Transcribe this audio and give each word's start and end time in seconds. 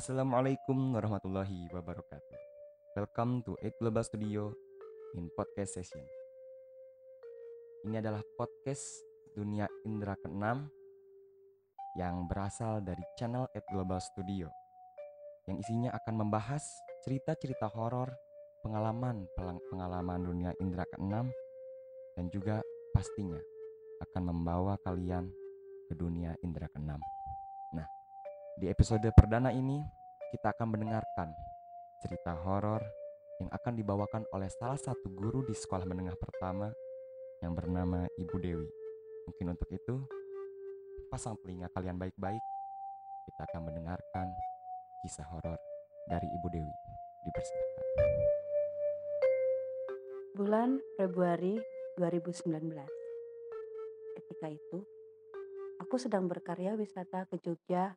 Assalamualaikum 0.00 0.96
warahmatullahi 0.96 1.68
wabarakatuh. 1.76 2.38
Welcome 2.96 3.44
to 3.44 3.52
Eight 3.60 3.76
Global 3.76 4.00
Studio 4.00 4.48
in 5.12 5.28
podcast 5.36 5.76
session. 5.76 6.00
Ini 7.84 8.00
adalah 8.00 8.24
podcast 8.40 8.80
dunia 9.36 9.68
indera 9.84 10.16
keenam 10.24 10.72
yang 12.00 12.24
berasal 12.32 12.80
dari 12.80 13.04
channel 13.20 13.44
Eight 13.52 13.68
Global 13.68 14.00
Studio 14.00 14.48
yang 15.44 15.60
isinya 15.60 15.92
akan 15.92 16.24
membahas 16.24 16.64
cerita-cerita 17.04 17.68
horor, 17.68 18.08
pengalaman 18.64 19.28
pengalaman 19.68 20.24
dunia 20.24 20.56
indera 20.64 20.88
keenam 20.96 21.28
dan 22.16 22.24
juga 22.32 22.64
pastinya 22.96 23.36
akan 24.08 24.32
membawa 24.32 24.80
kalian 24.80 25.28
ke 25.84 25.92
dunia 25.92 26.32
indera 26.40 26.72
keenam. 26.72 27.04
Di 28.60 28.68
episode 28.68 29.08
perdana 29.16 29.48
ini 29.56 29.80
kita 30.36 30.52
akan 30.52 30.76
mendengarkan 30.76 31.32
cerita 32.04 32.36
horor 32.44 32.84
yang 33.40 33.48
akan 33.48 33.72
dibawakan 33.72 34.28
oleh 34.36 34.52
salah 34.52 34.76
satu 34.76 35.08
guru 35.16 35.40
di 35.48 35.56
sekolah 35.56 35.88
menengah 35.88 36.12
pertama 36.20 36.68
yang 37.40 37.56
bernama 37.56 38.04
Ibu 38.20 38.36
Dewi. 38.36 38.68
Mungkin 39.24 39.56
untuk 39.56 39.64
itu, 39.72 40.04
pasang 41.08 41.40
telinga 41.40 41.72
kalian 41.72 41.96
baik-baik. 41.96 42.44
Kita 43.32 43.48
akan 43.48 43.64
mendengarkan 43.64 44.28
kisah 45.00 45.24
horor 45.32 45.56
dari 46.04 46.28
Ibu 46.28 46.46
Dewi. 46.52 46.74
Dipersilakan. 47.24 47.84
Bulan 50.36 50.70
Februari 51.00 51.56
2019. 51.96 52.44
Ketika 54.20 54.52
itu, 54.52 54.84
aku 55.80 55.96
sedang 55.96 56.28
berkarya 56.28 56.76
wisata 56.76 57.24
ke 57.24 57.40
Jogja 57.40 57.96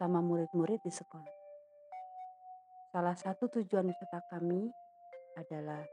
sama 0.00 0.24
murid-murid 0.24 0.80
di 0.80 0.88
sekolah. 0.88 1.36
Salah 2.88 3.12
satu 3.12 3.52
tujuan 3.60 3.84
wisata 3.84 4.24
kami 4.32 4.72
adalah 5.36 5.84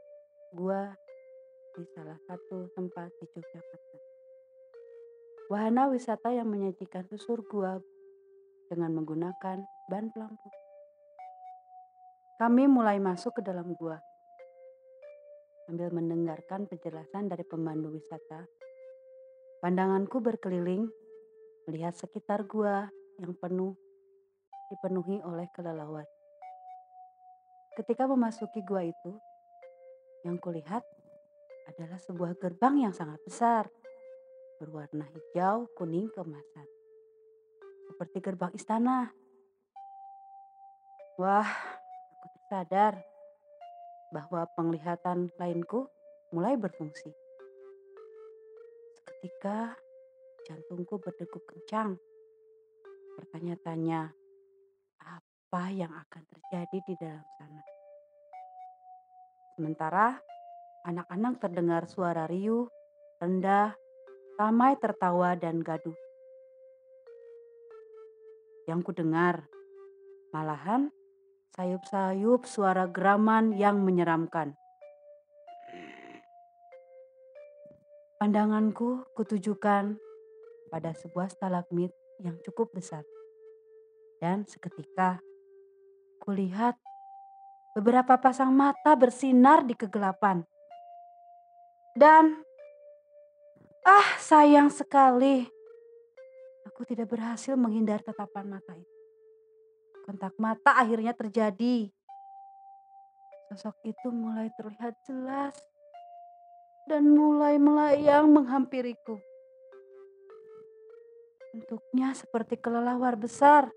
gua 0.56 0.96
di 1.76 1.84
salah 1.92 2.16
satu 2.24 2.72
tempat 2.72 3.12
di 3.20 3.28
Yogyakarta. 3.36 3.98
Wahana 5.52 5.92
wisata 5.92 6.32
yang 6.32 6.48
menyajikan 6.48 7.04
susur 7.12 7.44
gua 7.44 7.76
dengan 8.72 8.96
menggunakan 8.96 9.60
ban 9.92 10.08
pelampung. 10.08 10.56
Kami 12.40 12.64
mulai 12.64 12.96
masuk 12.96 13.36
ke 13.36 13.42
dalam 13.44 13.76
gua 13.76 14.00
sambil 15.68 15.92
mendengarkan 15.92 16.64
penjelasan 16.64 17.28
dari 17.28 17.44
pemandu 17.44 17.92
wisata. 17.92 18.48
Pandanganku 19.60 20.16
berkeliling 20.24 20.88
melihat 21.68 21.92
sekitar 21.92 22.48
gua 22.48 22.88
yang 23.20 23.36
penuh 23.36 23.76
dipenuhi 24.68 25.20
oleh 25.24 25.48
kelelawar. 25.52 26.04
Ketika 27.76 28.04
memasuki 28.08 28.60
gua 28.64 28.84
itu, 28.84 29.12
yang 30.26 30.36
kulihat 30.42 30.82
adalah 31.68 32.00
sebuah 32.00 32.34
gerbang 32.40 32.88
yang 32.88 32.94
sangat 32.96 33.20
besar, 33.22 33.70
berwarna 34.58 35.06
hijau 35.14 35.70
kuning 35.78 36.10
keemasan, 36.10 36.66
seperti 37.86 38.18
gerbang 38.18 38.52
istana. 38.56 39.12
Wah, 41.18 41.48
aku 42.18 42.26
tersadar 42.34 42.98
bahwa 44.10 44.46
penglihatan 44.54 45.30
lainku 45.38 45.86
mulai 46.30 46.54
berfungsi. 46.58 47.10
Seketika 48.98 49.74
jantungku 50.46 50.98
berdegup 51.02 51.42
kencang. 51.44 51.98
Bertanya-tanya, 53.18 54.14
apa 55.48 55.72
yang 55.72 55.88
akan 55.88 56.28
terjadi 56.28 56.78
di 56.84 56.94
dalam 57.00 57.24
sana. 57.40 57.64
Sementara 59.56 60.20
anak-anak 60.84 61.40
terdengar 61.40 61.88
suara 61.88 62.28
riuh, 62.28 62.68
rendah, 63.16 63.72
ramai 64.36 64.76
tertawa 64.76 65.32
dan 65.40 65.64
gaduh. 65.64 65.96
Yang 68.68 68.80
ku 68.84 68.92
dengar, 68.92 69.48
malahan 70.36 70.92
sayup-sayup 71.56 72.44
suara 72.44 72.84
geraman 72.84 73.56
yang 73.56 73.80
menyeramkan. 73.80 74.52
Pandanganku 78.20 79.08
kutujukan 79.16 79.96
pada 80.68 80.92
sebuah 80.92 81.32
stalagmit 81.32 81.96
yang 82.20 82.36
cukup 82.44 82.68
besar. 82.76 83.00
Dan 84.20 84.44
seketika 84.44 85.24
Kulihat 86.28 86.76
beberapa 87.72 88.20
pasang 88.20 88.52
mata 88.52 88.92
bersinar 88.92 89.64
di 89.64 89.72
kegelapan. 89.72 90.44
Dan 91.96 92.44
ah, 93.88 94.08
sayang 94.20 94.68
sekali. 94.68 95.48
Aku 96.68 96.84
tidak 96.84 97.08
berhasil 97.08 97.56
menghindar 97.56 98.04
tatapan 98.04 98.44
mata 98.44 98.76
itu. 98.76 98.96
Kontak 100.04 100.36
mata 100.36 100.76
akhirnya 100.76 101.16
terjadi. 101.16 101.88
Sosok 103.48 103.80
itu 103.88 104.12
mulai 104.12 104.52
terlihat 104.52 105.00
jelas 105.08 105.56
dan 106.92 107.08
mulai 107.08 107.56
melayang 107.56 108.28
menghampiriku. 108.28 109.16
Bentuknya 111.56 112.12
seperti 112.12 112.60
kelelawar 112.60 113.16
besar 113.16 113.72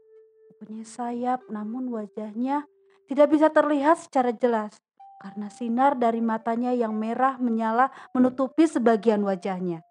mempunyai 0.61 0.85
sayap, 0.85 1.41
namun 1.49 1.89
wajahnya 1.89 2.69
tidak 3.09 3.33
bisa 3.33 3.49
terlihat 3.49 3.97
secara 3.97 4.29
jelas 4.29 4.77
karena 5.17 5.49
sinar 5.49 5.97
dari 5.97 6.21
matanya 6.21 6.69
yang 6.69 6.93
merah 6.93 7.41
menyala 7.41 7.89
menutupi 8.13 8.69
sebagian 8.69 9.25
wajahnya. 9.25 9.81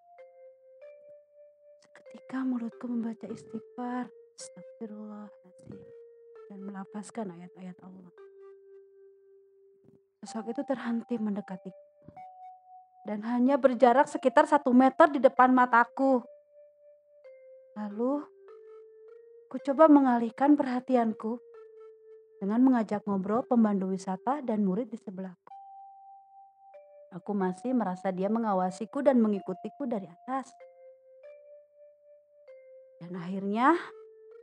Seketika 1.82 2.46
mulutku 2.46 2.86
membaca 2.86 3.26
istighfar, 3.26 4.06
astagfirullahaladzim, 4.38 5.82
dan 6.54 6.58
melafazkan 6.62 7.34
ayat-ayat 7.34 7.74
Allah. 7.82 8.14
Sosok 10.22 10.54
itu 10.54 10.62
terhenti 10.62 11.18
mendekati 11.18 11.74
dan 13.10 13.26
hanya 13.26 13.58
berjarak 13.58 14.06
sekitar 14.06 14.46
satu 14.46 14.70
meter 14.70 15.10
di 15.10 15.18
depan 15.18 15.50
mataku. 15.50 16.22
Lalu 17.74 18.22
Ku 19.50 19.58
coba 19.58 19.90
mengalihkan 19.90 20.54
perhatianku 20.54 21.42
dengan 22.38 22.62
mengajak 22.62 23.02
ngobrol 23.02 23.42
pemandu 23.42 23.90
wisata 23.90 24.38
dan 24.46 24.62
murid 24.62 24.86
di 24.86 24.94
sebelahku. 24.94 25.50
Aku 27.18 27.34
masih 27.34 27.74
merasa 27.74 28.14
dia 28.14 28.30
mengawasiku 28.30 29.02
dan 29.02 29.18
mengikutiku 29.18 29.90
dari 29.90 30.06
atas. 30.06 30.54
Dan 33.02 33.18
akhirnya 33.18 33.74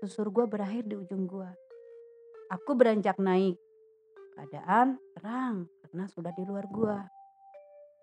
susur 0.03 0.27
gua 0.27 0.43
berakhir 0.43 0.83
di 0.83 0.99
ujung 0.99 1.23
gua. 1.23 1.55
Aku 2.51 2.75
beranjak 2.75 3.15
naik. 3.15 3.55
Keadaan 4.35 4.99
terang 5.15 5.71
karena 5.87 6.03
sudah 6.11 6.35
di 6.35 6.43
luar 6.43 6.67
gua. 6.67 7.07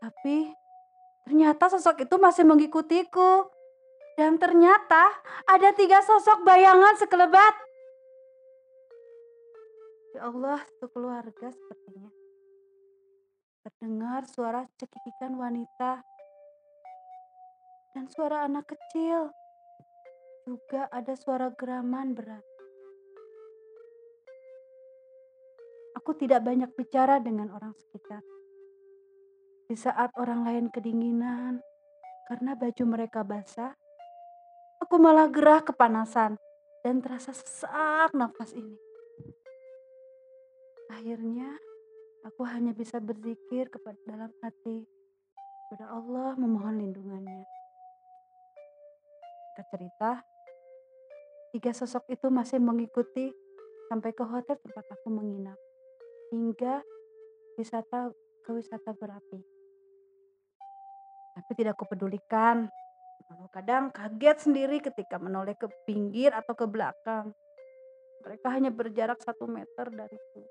Tapi 0.00 0.48
ternyata 1.28 1.68
sosok 1.68 2.08
itu 2.08 2.16
masih 2.16 2.48
mengikutiku. 2.48 3.53
Dan 4.14 4.38
ternyata 4.38 5.10
ada 5.42 5.74
tiga 5.74 5.98
sosok 6.06 6.46
bayangan 6.46 6.94
sekelebat. 6.94 7.54
Ya 10.14 10.30
Allah, 10.30 10.62
itu 10.62 10.86
keluarga 10.94 11.50
sepertinya. 11.50 12.10
Terdengar 13.66 14.22
suara 14.30 14.62
cekikikan 14.78 15.34
wanita 15.34 16.06
dan 17.98 18.06
suara 18.06 18.46
anak 18.46 18.70
kecil. 18.70 19.34
Juga 20.46 20.86
ada 20.94 21.18
suara 21.18 21.50
geraman 21.50 22.14
berat. 22.14 22.44
Aku 25.98 26.14
tidak 26.14 26.44
banyak 26.44 26.70
bicara 26.76 27.18
dengan 27.18 27.50
orang 27.50 27.72
sekitar. 27.74 28.20
Di 29.66 29.74
saat 29.74 30.12
orang 30.20 30.44
lain 30.44 30.66
kedinginan 30.68 31.58
karena 32.28 32.52
baju 32.54 32.84
mereka 32.84 33.24
basah, 33.24 33.72
Aku 34.84 35.00
malah 35.00 35.32
gerah 35.32 35.64
kepanasan 35.64 36.36
dan 36.84 37.00
terasa 37.00 37.32
sesak 37.32 38.12
nafas 38.12 38.52
ini. 38.52 38.76
Akhirnya, 40.92 41.56
aku 42.28 42.44
hanya 42.44 42.76
bisa 42.76 43.00
berzikir 43.00 43.72
kepada 43.72 43.96
dalam 44.04 44.28
hati 44.44 44.84
kepada 45.64 45.88
Allah 45.88 46.36
memohon 46.36 46.84
lindungannya. 46.84 47.48
Kita 49.56 50.20
tiga 51.56 51.72
sosok 51.72 52.04
itu 52.12 52.28
masih 52.28 52.60
mengikuti 52.60 53.32
sampai 53.88 54.12
ke 54.12 54.20
hotel 54.20 54.60
tempat 54.60 54.84
aku 54.92 55.08
menginap 55.08 55.56
hingga 56.28 56.84
wisata 57.56 58.12
ke 58.44 58.50
wisata 58.52 58.92
berapi. 58.92 59.40
Tapi 61.40 61.50
tidak 61.56 61.80
kupedulikan 61.80 62.68
Kadang 63.54 63.94
kaget 63.94 64.50
sendiri 64.50 64.82
ketika 64.82 65.22
menoleh 65.22 65.54
ke 65.54 65.70
pinggir 65.86 66.34
atau 66.34 66.58
ke 66.58 66.66
belakang. 66.66 67.30
Mereka 68.26 68.48
hanya 68.50 68.74
berjarak 68.74 69.22
satu 69.22 69.46
meter 69.46 69.94
dariku. 69.94 70.42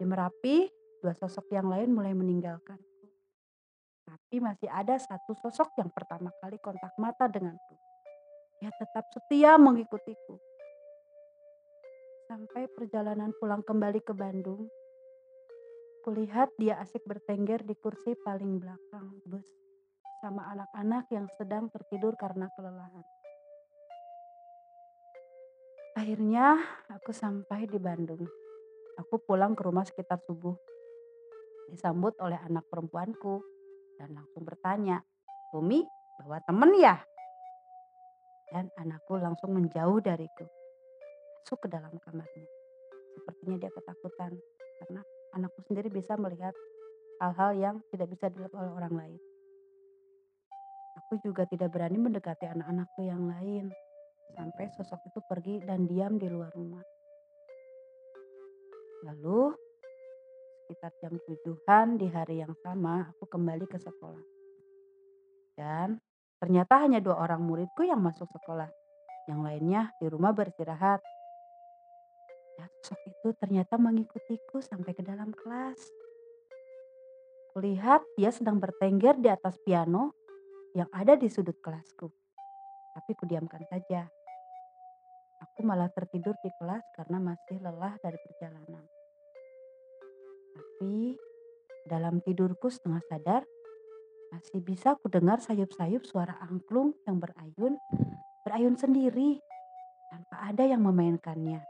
Di 0.00 0.04
Merapi, 0.08 0.66
dua 1.04 1.12
sosok 1.12 1.52
yang 1.52 1.68
lain 1.68 1.92
mulai 1.92 2.16
meninggalkanku. 2.16 3.06
Tapi 4.08 4.36
masih 4.40 4.70
ada 4.72 4.96
satu 4.96 5.36
sosok 5.42 5.76
yang 5.76 5.90
pertama 5.92 6.32
kali 6.40 6.56
kontak 6.62 6.96
mata 6.96 7.28
denganku. 7.28 7.74
Dia 8.62 8.70
tetap 8.72 9.04
setia 9.12 9.60
mengikutiku. 9.60 10.40
Sampai 12.30 12.70
perjalanan 12.72 13.34
pulang 13.36 13.60
kembali 13.60 14.00
ke 14.00 14.16
Bandung, 14.16 14.70
kulihat 16.06 16.48
dia 16.56 16.80
asik 16.80 17.04
bertengger 17.04 17.60
di 17.62 17.76
kursi 17.76 18.16
paling 18.24 18.56
belakang 18.56 19.12
bus 19.28 19.62
sama 20.22 20.46
anak-anak 20.54 21.10
yang 21.10 21.26
sedang 21.34 21.66
tertidur 21.74 22.14
karena 22.14 22.46
kelelahan. 22.54 23.02
Akhirnya 25.98 26.62
aku 26.86 27.10
sampai 27.10 27.66
di 27.66 27.82
Bandung. 27.82 28.22
Aku 29.02 29.18
pulang 29.18 29.58
ke 29.58 29.66
rumah 29.66 29.82
sekitar 29.82 30.22
subuh. 30.22 30.54
Disambut 31.74 32.14
oleh 32.22 32.38
anak 32.38 32.70
perempuanku 32.70 33.42
dan 33.98 34.14
langsung 34.14 34.46
bertanya, 34.46 35.02
Bumi 35.52 35.84
bawa 36.22 36.40
temen 36.46 36.70
ya? 36.78 36.96
Dan 38.48 38.70
anakku 38.78 39.18
langsung 39.18 39.52
menjauh 39.52 40.00
dariku. 40.00 40.46
Masuk 41.42 41.66
ke 41.66 41.68
dalam 41.68 41.92
kamarnya. 42.00 42.46
Sepertinya 43.18 43.56
dia 43.60 43.70
ketakutan 43.74 44.32
karena 44.80 45.00
anakku 45.36 45.60
sendiri 45.68 45.92
bisa 45.92 46.16
melihat 46.16 46.56
hal-hal 47.20 47.52
yang 47.52 47.76
tidak 47.92 48.08
bisa 48.16 48.32
dilihat 48.32 48.54
oleh 48.56 48.72
orang 48.72 48.94
lain. 48.96 49.31
Aku 51.12 51.28
juga 51.28 51.44
tidak 51.44 51.76
berani 51.76 52.00
mendekati 52.00 52.48
anak-anakku 52.48 53.04
yang 53.04 53.28
lain 53.28 53.68
sampai 54.32 54.64
sosok 54.72 55.12
itu 55.12 55.20
pergi 55.28 55.60
dan 55.60 55.84
diam 55.84 56.16
di 56.16 56.24
luar 56.24 56.48
rumah. 56.56 56.80
Lalu 59.04 59.52
sekitar 60.64 60.88
jam 61.04 61.12
tujuhan 61.20 62.00
di 62.00 62.08
hari 62.08 62.40
yang 62.40 62.56
sama 62.64 63.12
aku 63.12 63.28
kembali 63.28 63.68
ke 63.68 63.76
sekolah. 63.76 64.24
Dan 65.52 66.00
ternyata 66.40 66.80
hanya 66.80 67.04
dua 67.04 67.20
orang 67.20 67.44
muridku 67.44 67.84
yang 67.84 68.00
masuk 68.00 68.32
sekolah. 68.32 68.72
Yang 69.28 69.40
lainnya 69.44 69.92
di 70.00 70.08
rumah 70.08 70.32
beristirahat. 70.32 71.04
Dan 72.56 72.72
sosok 72.88 73.04
itu 73.04 73.28
ternyata 73.36 73.76
mengikutiku 73.76 74.64
sampai 74.64 74.96
ke 74.96 75.04
dalam 75.04 75.28
kelas. 75.36 75.76
Kulihat 77.52 78.00
dia 78.16 78.32
sedang 78.32 78.56
bertengger 78.56 79.20
di 79.20 79.28
atas 79.28 79.60
piano 79.60 80.21
yang 80.72 80.88
ada 80.92 81.16
di 81.16 81.28
sudut 81.28 81.56
kelasku. 81.60 82.08
Tapi 82.92 83.12
kudiamkan 83.16 83.64
saja. 83.68 84.08
Aku 85.42 85.66
malah 85.66 85.90
tertidur 85.92 86.36
di 86.40 86.50
kelas 86.56 86.84
karena 86.96 87.18
masih 87.18 87.58
lelah 87.60 87.98
dari 88.00 88.16
perjalanan. 88.16 88.84
Tapi 90.54 91.18
dalam 91.88 92.22
tidurku 92.22 92.70
setengah 92.70 93.02
sadar, 93.10 93.42
masih 94.32 94.62
bisa 94.64 94.96
ku 94.96 95.10
dengar 95.12 95.42
sayup-sayup 95.42 96.06
suara 96.08 96.38
angklung 96.46 96.94
yang 97.04 97.20
berayun, 97.20 97.76
berayun 98.46 98.78
sendiri 98.78 99.42
tanpa 100.08 100.36
ada 100.46 100.64
yang 100.64 100.80
memainkannya. 100.80 101.60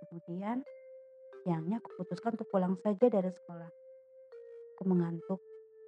Kemudian 0.00 0.64
siangnya 1.44 1.82
aku 1.82 1.92
putuskan 1.98 2.38
untuk 2.38 2.48
pulang 2.48 2.78
saja 2.80 3.06
dari 3.10 3.28
sekolah. 3.28 3.70
Aku 4.76 4.82
mengantuk, 4.88 5.40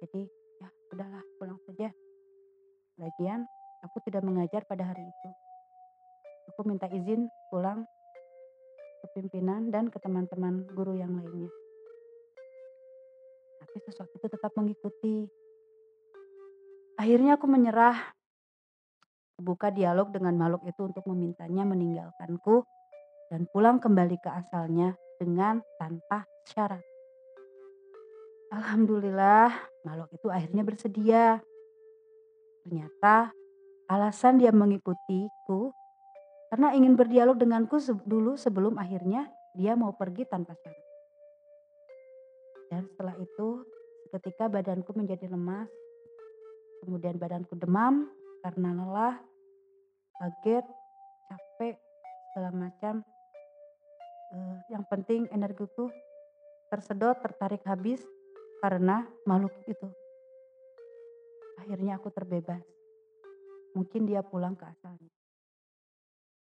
jadi 0.05 0.27
udahlah 0.93 1.23
pulang 1.41 1.59
saja. 1.65 1.89
Lagian 3.01 3.49
aku 3.81 3.97
tidak 4.05 4.21
mengajar 4.21 4.61
pada 4.69 4.85
hari 4.85 5.01
itu. 5.01 5.29
Aku 6.53 6.63
minta 6.69 6.85
izin 6.87 7.27
pulang 7.49 7.83
ke 9.01 9.07
pimpinan 9.17 9.73
dan 9.73 9.89
ke 9.89 9.97
teman-teman 9.97 10.63
guru 10.71 10.95
yang 10.95 11.11
lainnya. 11.17 11.49
Tapi 13.59 13.77
sosok 13.89 14.21
itu 14.21 14.27
tetap 14.29 14.53
mengikuti. 14.53 15.25
Akhirnya 17.01 17.41
aku 17.41 17.49
menyerah. 17.49 17.97
Buka 19.33 19.73
dialog 19.73 20.13
dengan 20.13 20.37
makhluk 20.37 20.61
itu 20.69 20.93
untuk 20.93 21.03
memintanya 21.09 21.65
meninggalkanku 21.65 22.63
dan 23.33 23.49
pulang 23.49 23.81
kembali 23.81 24.21
ke 24.21 24.29
asalnya 24.29 24.93
dengan 25.17 25.57
tanpa 25.81 26.29
syarat. 26.53 26.92
Alhamdulillah, 28.53 29.49
makhluk 29.81 30.13
itu 30.13 30.27
akhirnya 30.29 30.61
bersedia. 30.61 31.25
Ternyata 32.61 33.33
alasan 33.89 34.37
dia 34.37 34.53
mengikutiku 34.53 35.73
karena 36.53 36.69
ingin 36.77 36.93
berdialog 36.93 37.33
denganku 37.33 37.81
dulu 38.05 38.37
sebelum 38.37 38.77
akhirnya 38.77 39.25
dia 39.57 39.73
mau 39.73 39.97
pergi 39.97 40.29
tanpa 40.29 40.53
syarat. 40.53 40.85
Dan 42.69 42.85
setelah 42.93 43.17
itu 43.17 43.65
seketika 44.05 44.45
badanku 44.53 44.93
menjadi 44.93 45.33
lemas, 45.33 45.69
kemudian 46.85 47.17
badanku 47.17 47.57
demam 47.57 48.05
karena 48.45 48.69
lelah, 48.69 49.17
kaget, 50.21 50.65
capek, 51.25 51.75
segala 52.29 52.49
macam. 52.53 53.01
Uh, 54.29 54.57
yang 54.69 54.85
penting 54.93 55.25
energiku 55.33 55.89
tersedot, 56.69 57.17
tertarik 57.21 57.61
habis 57.65 58.01
karena 58.63 59.03
makhluk 59.27 59.51
itu. 59.67 59.87
Akhirnya 61.59 61.99
aku 61.99 62.07
terbebas. 62.15 62.63
Mungkin 63.75 64.07
dia 64.07 64.23
pulang 64.23 64.55
ke 64.55 64.63
asalnya. 64.63 65.11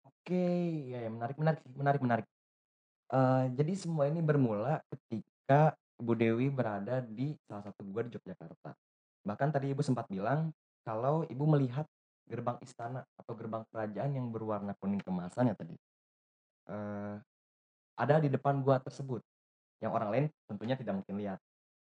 Oke, 0.05 0.45
ya, 0.93 1.01
ya 1.01 1.09
menarik 1.09 1.41
menarik 1.41 1.61
menarik 1.73 2.01
menarik. 2.05 2.27
Uh, 3.09 3.49
jadi 3.57 3.73
semua 3.73 4.05
ini 4.05 4.21
bermula 4.21 4.85
ketika 4.93 5.73
Ibu 5.97 6.13
Dewi 6.13 6.47
berada 6.53 7.01
di 7.01 7.33
salah 7.49 7.65
satu 7.65 7.81
gua 7.89 8.05
di 8.05 8.13
Yogyakarta. 8.13 8.77
Bahkan 9.25 9.49
tadi 9.49 9.73
Ibu 9.73 9.81
sempat 9.81 10.05
bilang 10.05 10.53
kalau 10.85 11.25
Ibu 11.25 11.43
melihat 11.49 11.89
gerbang 12.29 12.61
istana 12.61 13.01
atau 13.17 13.33
gerbang 13.33 13.65
kerajaan 13.73 14.13
yang 14.13 14.29
berwarna 14.29 14.77
kuning 14.77 15.01
kemasan 15.01 15.49
ya 15.49 15.55
tadi. 15.57 15.73
Uh, 16.69 17.17
ada 17.97 18.21
di 18.21 18.29
depan 18.29 18.61
gua 18.61 18.77
tersebut, 18.77 19.25
yang 19.81 19.89
orang 19.89 20.09
lain 20.13 20.25
tentunya 20.45 20.77
tidak 20.77 21.01
mungkin 21.01 21.17
lihat. 21.17 21.41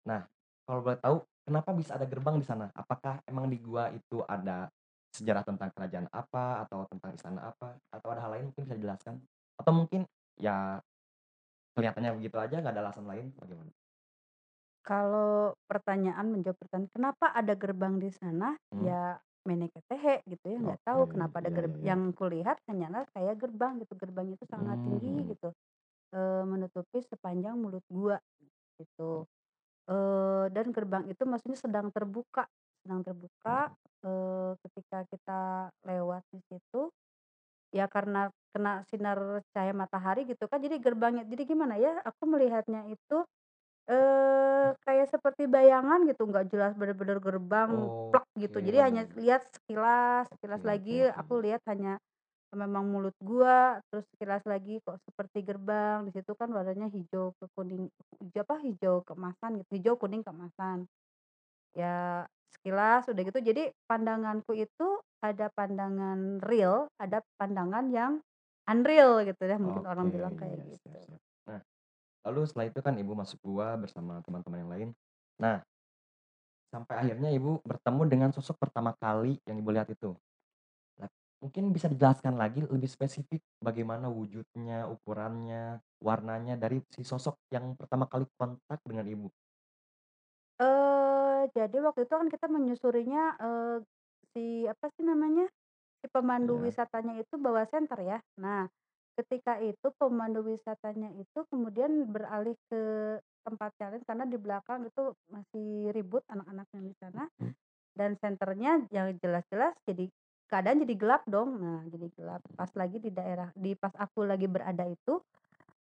Nah, 0.09 0.21
kalau 0.65 0.81
boleh 0.85 0.99
tahu 1.01 1.17
kenapa 1.45 1.71
bisa 1.77 1.97
ada 1.97 2.07
gerbang 2.09 2.37
di 2.41 2.47
sana? 2.47 2.69
Apakah 2.73 3.21
emang 3.29 3.49
di 3.53 3.59
gua 3.61 3.89
itu 3.93 4.21
ada 4.25 4.69
sejarah 5.15 5.45
tentang 5.47 5.71
kerajaan 5.73 6.09
apa, 6.11 6.65
atau 6.67 6.85
tentang 6.91 7.13
istana 7.15 7.41
apa, 7.55 7.79
atau 7.93 8.09
ada 8.13 8.21
hal 8.25 8.31
lain 8.35 8.45
mungkin 8.51 8.63
bisa 8.67 8.77
dijelaskan? 8.77 9.15
Atau 9.61 9.73
mungkin 9.77 10.03
ya 10.41 10.81
kelihatannya 11.75 12.13
begitu 12.19 12.37
aja 12.45 12.57
nggak 12.63 12.75
ada 12.75 12.83
alasan 12.85 13.07
lain, 13.11 13.27
bagaimana? 13.39 13.71
Kalau 14.85 15.57
pertanyaan 15.65 16.29
menjawab 16.29 16.61
pertanyaan, 16.61 16.93
kenapa 16.93 17.33
ada 17.33 17.57
gerbang 17.57 17.97
di 17.97 18.13
sana? 18.13 18.53
Hmm. 18.73 18.93
Ya 18.93 19.17
meneketehe 19.49 20.25
gitu 20.29 20.45
ya, 20.53 20.59
nggak 20.61 20.81
tahu 20.89 21.03
Oke, 21.03 21.17
kenapa 21.17 21.41
ada 21.41 21.49
iya 21.49 21.57
gerbang. 21.57 21.81
iya. 21.81 21.93
yang 21.93 22.01
kulihat 22.17 22.57
hanyalah 22.69 23.05
kayak 23.13 23.37
gerbang 23.41 23.77
gitu, 23.81 23.93
gerbang 23.97 24.29
itu 24.33 24.45
sangat 24.49 24.77
Mmm, 24.77 24.85
tinggi 24.85 25.29
gitu, 25.29 25.53
eee, 26.15 26.43
menutupi 26.49 27.01
sepanjang 27.05 27.57
mulut 27.61 27.85
gua 27.93 28.19
gitu. 28.81 29.27
Eee, 29.89 30.49
dan 30.49 30.73
gerbang 30.73 31.05
itu 31.13 31.23
maksudnya 31.29 31.59
sedang 31.61 31.93
terbuka 31.93 32.49
sedang 32.85 33.01
terbuka, 33.05 33.69
Mhm. 33.69 33.77
eee, 34.05 34.51
ketika 34.65 34.99
kita 35.13 35.41
lewat 35.89 36.25
di 36.33 36.41
situ, 36.49 36.89
ya 37.75 37.87
karena 37.91 38.31
kena 38.55 38.83
sinar 38.89 39.43
cahaya 39.55 39.75
matahari 39.77 40.25
gitu 40.31 40.47
kan, 40.51 40.61
jadi 40.63 40.79
gerbangnya 40.83 41.25
jadi 41.29 41.43
gimana 41.49 41.77
ya, 41.81 42.01
aku 42.07 42.25
melihatnya 42.31 42.89
itu, 42.93 43.19
eee, 43.91 44.75
kayak 44.87 45.09
seperti 45.13 45.47
bayangan 45.51 46.07
gitu, 46.11 46.25
nggak 46.31 46.47
jelas 46.53 46.73
bener-bener 46.79 47.19
gerbang 47.23 47.91
plek 48.13 48.25
gitu. 48.41 48.59
Oke, 48.59 48.67
Jadi 48.67 48.79
hanya 48.83 49.03
lihat 49.19 49.49
sekilas, 49.55 50.29
sekilas 50.35 50.63
lagi 50.67 51.07
aku 51.11 51.41
lihat 51.45 51.63
hanya 51.71 51.99
memang 52.55 52.87
mulut 52.89 53.15
gua, 53.21 53.79
terus 53.91 54.07
sekilas 54.15 54.43
lagi 54.49 54.81
kok 54.83 54.99
seperti 55.07 55.45
gerbang, 55.45 56.07
di 56.09 56.13
situ 56.15 56.33
kan 56.35 56.51
warnanya 56.51 56.89
hijau 56.91 57.35
ke 57.39 57.47
kuning 57.55 57.91
hijau 58.23 58.43
apa, 58.43 58.57
hijau 58.63 58.95
keemasan 59.07 59.63
gitu, 59.63 59.71
hijau 59.79 59.95
kuning 59.99 60.23
keemasan. 60.23 60.89
Ya 61.75 62.25
sekilas 62.55 63.11
udah 63.11 63.23
gitu 63.27 63.39
jadi 63.43 63.75
pandanganku 63.91 64.55
itu 64.55 64.89
ada 65.19 65.51
pandangan 65.53 66.39
real, 66.47 66.87
ada 67.03 67.21
pandangan 67.37 67.91
yang 67.91 68.23
unreal 68.71 69.21
gitu 69.27 69.43
ya, 69.45 69.59
mungkin 69.61 69.85
Oke, 69.85 69.93
orang 69.93 70.07
bilang 70.09 70.35
kayak 70.39 70.59
gitu. 70.65 70.89
Nah, 71.51 71.61
lalu 72.25 72.41
setelah 72.49 72.67
itu 72.71 72.81
kan 72.81 72.95
Ibu 72.97 73.13
masuk 73.13 73.39
gua 73.45 73.77
bersama 73.77 74.23
teman-teman 74.25 74.59
yang 74.65 74.73
lain. 74.73 74.89
Nah, 75.37 75.61
sampai 76.73 77.07
akhirnya 77.07 77.31
Ibu 77.31 77.63
bertemu 77.63 78.03
dengan 78.09 78.31
sosok 78.35 78.59
pertama 78.59 78.95
kali 78.99 79.39
yang 79.47 79.61
Ibu 79.61 79.71
lihat 79.75 79.91
itu. 79.93 80.17
Mungkin 81.45 81.65
bisa 81.77 81.87
dijelaskan 81.93 82.35
lagi 82.41 82.65
lebih 82.65 82.89
spesifik 82.89 83.45
bagaimana 83.61 84.09
wujudnya, 84.09 84.89
ukurannya, 84.89 85.85
warnanya 86.01 86.55
dari 86.57 86.81
si 86.89 87.05
sosok 87.05 87.37
yang 87.53 87.77
pertama 87.77 88.09
kali 88.09 88.25
kontak 88.41 88.81
dengan 88.89 89.05
Ibu? 89.05 89.29
Eee, 90.61 91.51
jadi 91.51 91.77
waktu 91.83 92.07
itu 92.07 92.15
kan 92.15 92.29
kita 92.31 92.47
menyusurinya, 92.47 93.23
eee, 93.43 93.77
si 94.35 94.45
apa 94.71 94.87
sih 94.95 95.03
namanya, 95.03 95.51
si 96.03 96.07
pemandu 96.11 96.59
Iya. 96.59 96.63
wisatanya 96.63 97.19
itu 97.23 97.35
bawa 97.39 97.67
senter 97.71 97.99
ya. 98.03 98.19
Nah, 98.43 98.67
ketika 99.19 99.59
itu 99.63 99.89
pemandu 99.99 100.43
wisatanya 100.47 101.11
itu 101.19 101.41
kemudian 101.51 102.07
beralih 102.11 102.55
ke 102.71 102.83
tempat 103.47 103.73
lain 103.79 104.03
karena 104.07 104.25
di 104.27 104.39
belakang 104.43 104.87
itu 104.91 105.15
masih 105.31 105.91
ribut 105.95 106.23
anak-anak 106.31 106.67
yang 106.75 106.85
di 106.91 106.97
sana 106.99 107.25
dan 107.99 108.17
senternya 108.19 108.87
yang 108.95 109.15
jelas-jelas 109.23 109.75
jadi 109.87 110.11
keadaan 110.51 110.83
jadi 110.85 110.95
gelap 110.99 111.23
dong. 111.29 111.59
Nah, 111.61 111.81
jadi 111.91 112.07
gelap 112.17 112.43
pas 112.59 112.71
lagi 112.77 112.99
di 113.03 113.11
daerah 113.15 113.51
di 113.57 113.75
pas 113.79 113.93
aku 113.97 114.25
lagi 114.27 114.47
berada 114.51 114.85
itu, 114.89 115.21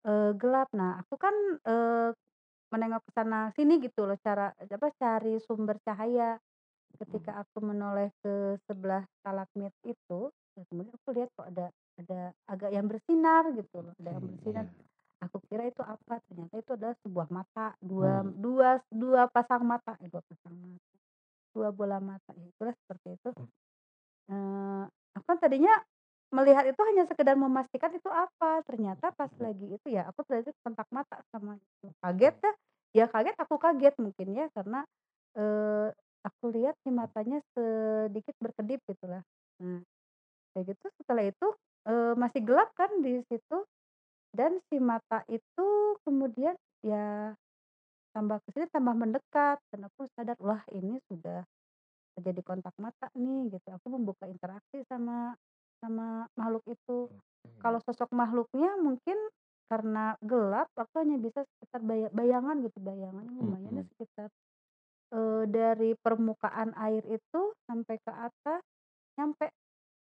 eee, 0.07 0.31
gelap. 0.39 0.69
Nah, 0.75 1.01
aku 1.03 1.15
kan, 1.19 1.35
eee, 1.65 2.09
menengok 2.73 3.03
ke 3.07 3.11
sana 3.15 3.51
sini 3.55 3.79
gitu 3.83 4.05
loh 4.09 4.17
cara 4.21 4.51
apa, 4.59 4.89
cari 4.99 5.39
sumber 5.43 5.77
cahaya. 5.85 6.37
Ketika 7.01 7.41
aku 7.43 7.59
menoleh 7.65 8.09
ke 8.23 8.57
sebelah 8.69 9.03
stalagmit 9.21 9.73
itu, 9.85 10.31
ya 10.57 10.63
kemudian 10.69 10.93
aku 10.95 11.09
lihat 11.17 11.29
kok 11.35 11.47
ada 11.51 11.67
ada 11.99 12.21
agak 12.49 12.71
yang 12.75 12.87
bersinar 12.89 13.43
gitu 13.57 13.83
loh, 13.85 13.93
ada 13.99 14.09
yang 14.15 14.25
Oke, 14.25 14.31
bersinar. 14.31 14.65
iya. 14.65 14.83
Aku 15.23 15.37
kira 15.49 15.65
itu 15.69 15.81
apa, 15.85 16.19
ternyata 16.29 16.55
itu 16.61 16.71
adalah 16.77 16.95
sebuah 17.05 17.27
mata, 17.33 17.73
dua 17.81 18.21
Oh. 18.21 18.33
dua 18.35 18.81
dua 18.91 19.27
pasang 19.31 19.63
mata, 19.65 19.97
eh, 20.03 20.09
dua 20.11 20.21
pasang 20.25 20.55
mata, 20.55 20.93
2 21.55 21.69
bola 21.75 21.97
mata, 22.03 22.31
ya 22.37 22.47
itulah 22.51 22.75
seperti 22.77 23.09
itu. 23.19 23.31
Kan 25.33 25.41
tadinya 25.41 25.73
melihat 26.29 26.61
itu 26.69 26.77
hanya 26.85 27.09
sekedar 27.09 27.33
memastikan 27.33 27.89
itu 27.89 28.05
apa, 28.05 28.61
ternyata 28.69 29.09
pas 29.17 29.33
lagi 29.41 29.65
itu 29.73 29.87
ya 29.89 30.05
aku 30.13 30.21
ternyata 30.29 30.53
kontak 30.61 30.85
mata 30.93 31.17
sama 31.33 31.57
itu. 31.57 31.89
Kaget 32.05 32.37
dah, 32.37 32.55
dia 32.93 33.05
kaget, 33.09 33.33
aku 33.41 33.57
kaget 33.57 33.97
mungkin 33.97 34.27
ya 34.37 34.45
karena, 34.53 34.85
eee, 35.33 35.89
aku 36.21 36.45
lihat 36.53 36.77
si 36.85 36.93
matanya 36.93 37.41
sedikit 37.57 38.37
berkedip 38.37 38.77
gitulah. 38.85 39.25
Nah, 39.57 39.81
kayak 40.53 40.75
gitu 40.77 40.85
setelah 41.01 41.25
itu, 41.29 41.47
eee, 41.89 42.13
masih 42.17 42.41
gelap 42.45 42.69
kan 42.77 42.91
di 43.01 43.21
situ 43.29 43.57
dan 44.37 44.61
si 44.69 44.77
mata 44.81 45.25
itu 45.29 45.67
kemudian 46.05 46.55
ya 46.85 47.33
tambah 48.13 48.39
ke 48.45 48.49
sini 48.57 48.67
tambah 48.73 48.95
mendekat 48.97 49.57
dan 49.73 49.81
aku 49.89 50.05
sadar, 50.17 50.37
wah 50.41 50.61
ini 50.73 50.99
sudah 51.09 51.45
terjadi 52.17 52.41
kontak 52.45 52.75
mata 52.81 53.07
nih 53.17 53.51
gitu. 53.53 53.67
Aku 53.77 53.87
membuka 53.93 54.25
interaksi 54.29 54.83
sama 54.89 55.35
sama 55.83 56.27
makhluk 56.39 56.63
itu. 56.69 57.09
Kalau 57.63 57.79
sosok 57.83 58.11
makhluknya 58.13 58.75
mungkin 58.79 59.17
karena 59.71 60.13
gelap 60.21 60.69
aku 60.77 60.93
hanya 61.01 61.17
bisa 61.17 61.41
sekitar 61.47 61.81
baya 61.81 62.07
bayangan 62.13 62.61
gitu, 62.67 62.77
bayangannya 62.83 63.33
lumayan 63.33 63.81
ya 63.81 63.85
sekitar, 63.95 64.29
eee, 65.15 65.43
dari 65.51 65.91
permukaan 65.99 66.71
air 66.77 67.03
itu 67.07 67.41
sampai 67.69 67.95
ke 68.03 68.11
atas 68.13 68.61
nyampe 69.19 69.47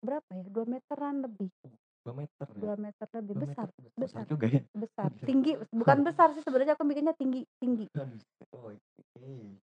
berapa 0.05 0.31
ya, 0.39 0.45
2 0.53 0.65
meteran 0.69 1.15
lebih. 1.25 1.51
Oh, 1.65 1.71
2 2.03 2.13
meter 2.19 2.47
ya? 2.63 2.71
2 2.71 2.75
meter 2.85 3.07
lebih, 3.15 3.35
2 3.35 3.43
meter 3.49 3.65
besar 3.65 3.67
bes 3.77 3.93
besar 4.01 4.23
besar 4.23 4.25
juga 4.31 4.47
ya? 4.55 4.61
besar, 4.75 5.09
tinggi, 5.27 5.51
bukan 5.73 5.99
besar 6.07 6.29
sih 6.35 6.43
sebenarnya 6.45 6.75
aku 6.77 6.85
mikirnya 6.87 7.15
tinggi 7.17 7.43
tinggi. 7.61 7.87
Oh 8.53 8.71
oke. 8.71 9.59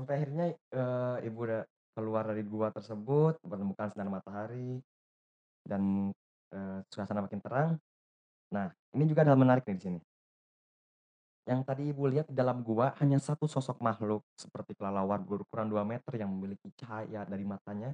Sampai 0.00 0.16
akhirnya, 0.16 0.56
eee, 0.72 1.28
Ibu 1.28 1.38
udah 1.44 1.60
keluar 1.92 2.24
dari 2.24 2.40
gua 2.40 2.72
tersebut, 2.72 3.36
menemukan 3.44 3.92
sinar 3.92 4.08
matahari 4.08 4.80
dan, 5.68 6.08
eee, 6.56 6.78
suasana 6.88 7.20
makin 7.28 7.44
terang. 7.44 7.70
Nah, 8.56 8.72
ini 8.96 9.04
juga 9.04 9.28
ada 9.28 9.36
hal 9.36 9.40
menarik 9.44 9.68
nih 9.68 9.76
di 9.76 9.84
sini. 9.84 10.00
Yang 11.44 11.60
tadi 11.68 11.82
Ibu 11.92 12.08
lihat 12.08 12.32
di 12.32 12.36
dalam 12.40 12.64
gua 12.64 12.96
hanya 12.96 13.20
satu 13.20 13.44
sosok 13.44 13.76
makhluk 13.84 14.24
seperti 14.40 14.72
kelelawar 14.72 15.20
berukuran 15.20 15.68
2 15.68 15.84
meter 15.84 16.16
yang 16.16 16.32
memiliki 16.32 16.72
cahaya 16.80 17.28
dari 17.28 17.44
matanya. 17.44 17.92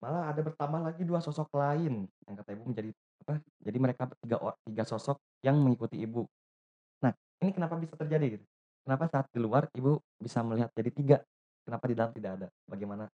Malah 0.00 0.32
ada 0.32 0.40
bertambah 0.40 0.80
lagi 0.88 1.04
2 1.04 1.20
sosok 1.20 1.52
lain 1.52 2.08
yang 2.24 2.36
kata 2.40 2.56
Ibu 2.56 2.64
menjadi 2.72 2.96
apa, 3.28 3.44
jadi 3.60 3.76
mereka 3.76 4.08
o 4.40 4.48
3 4.64 4.88
sosok 4.88 5.20
yang 5.44 5.60
mengikuti 5.60 6.00
Ibu. 6.00 6.24
Nah, 7.04 7.12
ini 7.44 7.52
kenapa 7.52 7.76
bisa 7.76 7.92
terjadi 8.00 8.40
gitu? 8.40 8.46
Kenapa 8.84 9.08
saat 9.08 9.26
di 9.32 9.40
luar 9.40 9.72
Ibu 9.72 9.96
bisa 10.20 10.44
melihat 10.44 10.68
jadi 10.76 10.90
3, 10.92 11.16
kenapa 11.64 11.84
di 11.88 11.96
dalam 11.96 12.12
tidak 12.12 12.32
ada? 12.36 12.48
Bagaimana 12.68 13.08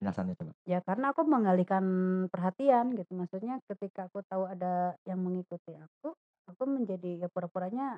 penjelasannya 0.00 0.36
coba? 0.40 0.54
Ya 0.68 0.84
karena 0.84 1.10
aku 1.16 1.24
mengalihkan 1.24 1.84
perhatian 2.28 2.92
gitu, 2.92 3.16
maksudnya 3.16 3.58
ketika 3.64 4.06
aku 4.12 4.20
tahu 4.28 4.44
ada 4.44 4.92
yang 5.08 5.16
mengikuti 5.24 5.72
aku, 5.72 6.12
aku 6.46 6.62
menjadi 6.68 7.24
ya 7.26 7.28
pura-puranya 7.32 7.96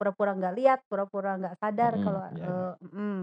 pura-pura 0.00 0.32
nggak 0.38 0.54
lihat, 0.58 0.80
pura-pura 0.90 1.38
nggak 1.40 1.56
sadar 1.62 1.94
Mhm, 1.94 2.04
kalau, 2.04 2.22
iya 2.34 2.46
iya. 2.52 2.66
eee 2.66 2.72
mhm. 2.84 3.16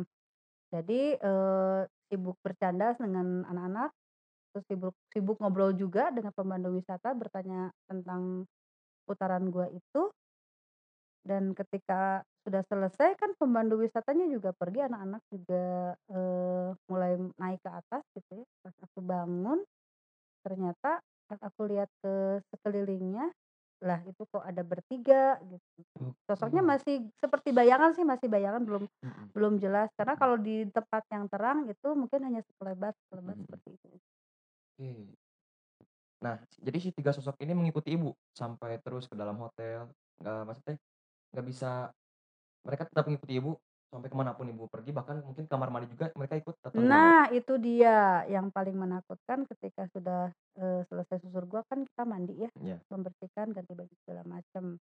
Jadi, 0.73 1.01
eee, 1.17 1.79
sibuk 2.11 2.37
bercanda 2.43 2.93
dengan 2.99 3.47
anak-anak, 3.47 3.91
terus 4.53 4.65
sibuk 4.69 4.95
sibuk 5.13 5.37
ngobrol 5.41 5.73
juga 5.77 6.09
dengan 6.13 6.31
pemandu 6.35 6.73
wisata 6.75 7.13
bertanya 7.17 7.71
tentang 7.89 8.45
putaran 9.07 9.47
gua 9.53 9.67
itu. 9.71 10.01
Dan 11.23 11.55
ketika 11.55 12.23
sudah 12.43 12.63
selesai 12.67 13.15
kan 13.15 13.31
pemandu 13.39 13.79
wisatanya 13.79 14.27
juga 14.27 14.51
pergi, 14.51 14.83
anak-anak 14.83 15.21
juga, 15.31 15.95
eee, 16.11 16.67
mulai 16.91 17.13
naik 17.39 17.59
ke 17.63 17.71
atas 17.71 18.03
gitu 18.15 18.43
ya. 18.43 18.45
Pas 18.63 18.75
aku 18.83 18.99
bangun, 18.99 19.63
ternyata 20.45 20.99
pas 21.29 21.39
aku 21.43 21.61
lihat 21.71 21.89
ke 22.03 22.43
sekelilingnya, 22.53 23.31
lah 23.83 24.01
itu 24.07 24.23
kok 24.29 24.43
ada 24.43 24.63
bertiga 24.65 25.39
gitu. 25.47 25.79
Sosoknya 26.29 26.61
Oke. 26.61 26.73
masih 26.73 27.09
seperti 27.19 27.51
bayangan 27.55 27.91
sih, 27.97 28.05
masih 28.07 28.27
bayangan 28.31 28.63
belum 28.67 28.85
Mhm. 29.01 29.33
belum 29.35 29.57
jelas. 29.63 29.89
Karena 29.97 30.15
Mhm. 30.15 30.21
kalau 30.21 30.37
di 30.41 30.65
tempat 30.71 31.03
yang 31.13 31.25
terang 31.31 31.67
itu 31.69 31.89
mungkin 31.97 32.21
hanya 32.27 32.41
sekelebat 32.45 32.93
sekelebat 33.07 33.35
Mhm 33.35 33.41
mhm. 33.41 33.47
seperti 33.47 33.69
itu. 33.79 33.99
Oke. 34.79 35.15
Nah, 36.23 36.35
jadi 36.61 36.77
si 36.79 36.89
3 36.95 37.11
sosok 37.15 37.35
ini 37.43 37.53
mengikuti 37.57 37.93
Ibu 37.97 38.13
sampai 38.31 38.79
terus 38.83 39.05
ke 39.11 39.15
dalam 39.17 39.35
hotel, 39.41 39.91
eee, 40.23 40.41
maksudnya 40.47 40.75
nggak 41.33 41.45
bisa 41.51 41.91
mereka 42.67 42.83
tetap 42.89 43.05
mengikuti 43.09 43.33
Ibu 43.39 43.51
sampai 43.93 44.09
ke 44.11 44.17
mana 44.17 44.33
pun 44.37 44.47
Ibu 44.49 44.65
pergi, 44.71 44.91
bahkan 44.95 45.21
mungkin 45.25 45.45
kamar 45.51 45.69
mandi 45.73 45.87
juga 45.93 46.11
mereka 46.17 46.35
ikut? 46.39 46.55
Nah, 46.73 47.29
itu 47.29 47.53
dia 47.61 48.25
yang 48.25 48.49
paling 48.49 48.73
menakutkan 48.73 49.45
ketika 49.45 49.85
sudah, 49.93 50.33
eee, 50.57 50.81
selesai 50.89 51.21
susur 51.21 51.45
gua 51.45 51.61
kan 51.69 51.85
kita 51.85 52.01
mandi 52.01 52.33
ya, 52.45 52.49
Iya. 52.61 52.83
membersihkan, 52.89 53.53
ganti 53.53 53.73
baju 53.77 53.93
segala 54.01 54.23
macam. 54.25 54.81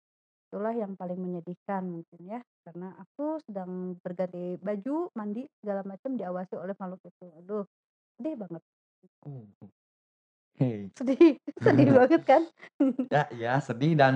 Itulah 0.48 0.74
yang 0.76 0.94
paling 1.00 1.20
menyedihkan 1.20 1.82
mungkin 1.88 2.20
ya, 2.24 2.40
karena 2.64 2.96
aku 3.02 3.40
sedang 3.46 3.96
berganti 4.04 4.56
baju, 4.60 5.12
mandi, 5.18 5.44
segala 5.60 5.82
macam 5.84 6.16
diawasi 6.20 6.54
oleh 6.56 6.74
makhluk 6.80 7.02
itu. 7.04 7.26
Aduh, 7.42 7.64
sedih 8.18 8.36
banget. 8.40 8.62
Oh, 9.26 9.48
oke. 10.54 10.70
Sedih, 10.94 11.34
sedih 11.64 11.88
banget 11.98 12.22
kan? 12.22 12.42
Ya 13.10 13.26
iya, 13.34 13.52
sedih 13.58 13.98
dan 13.98 14.14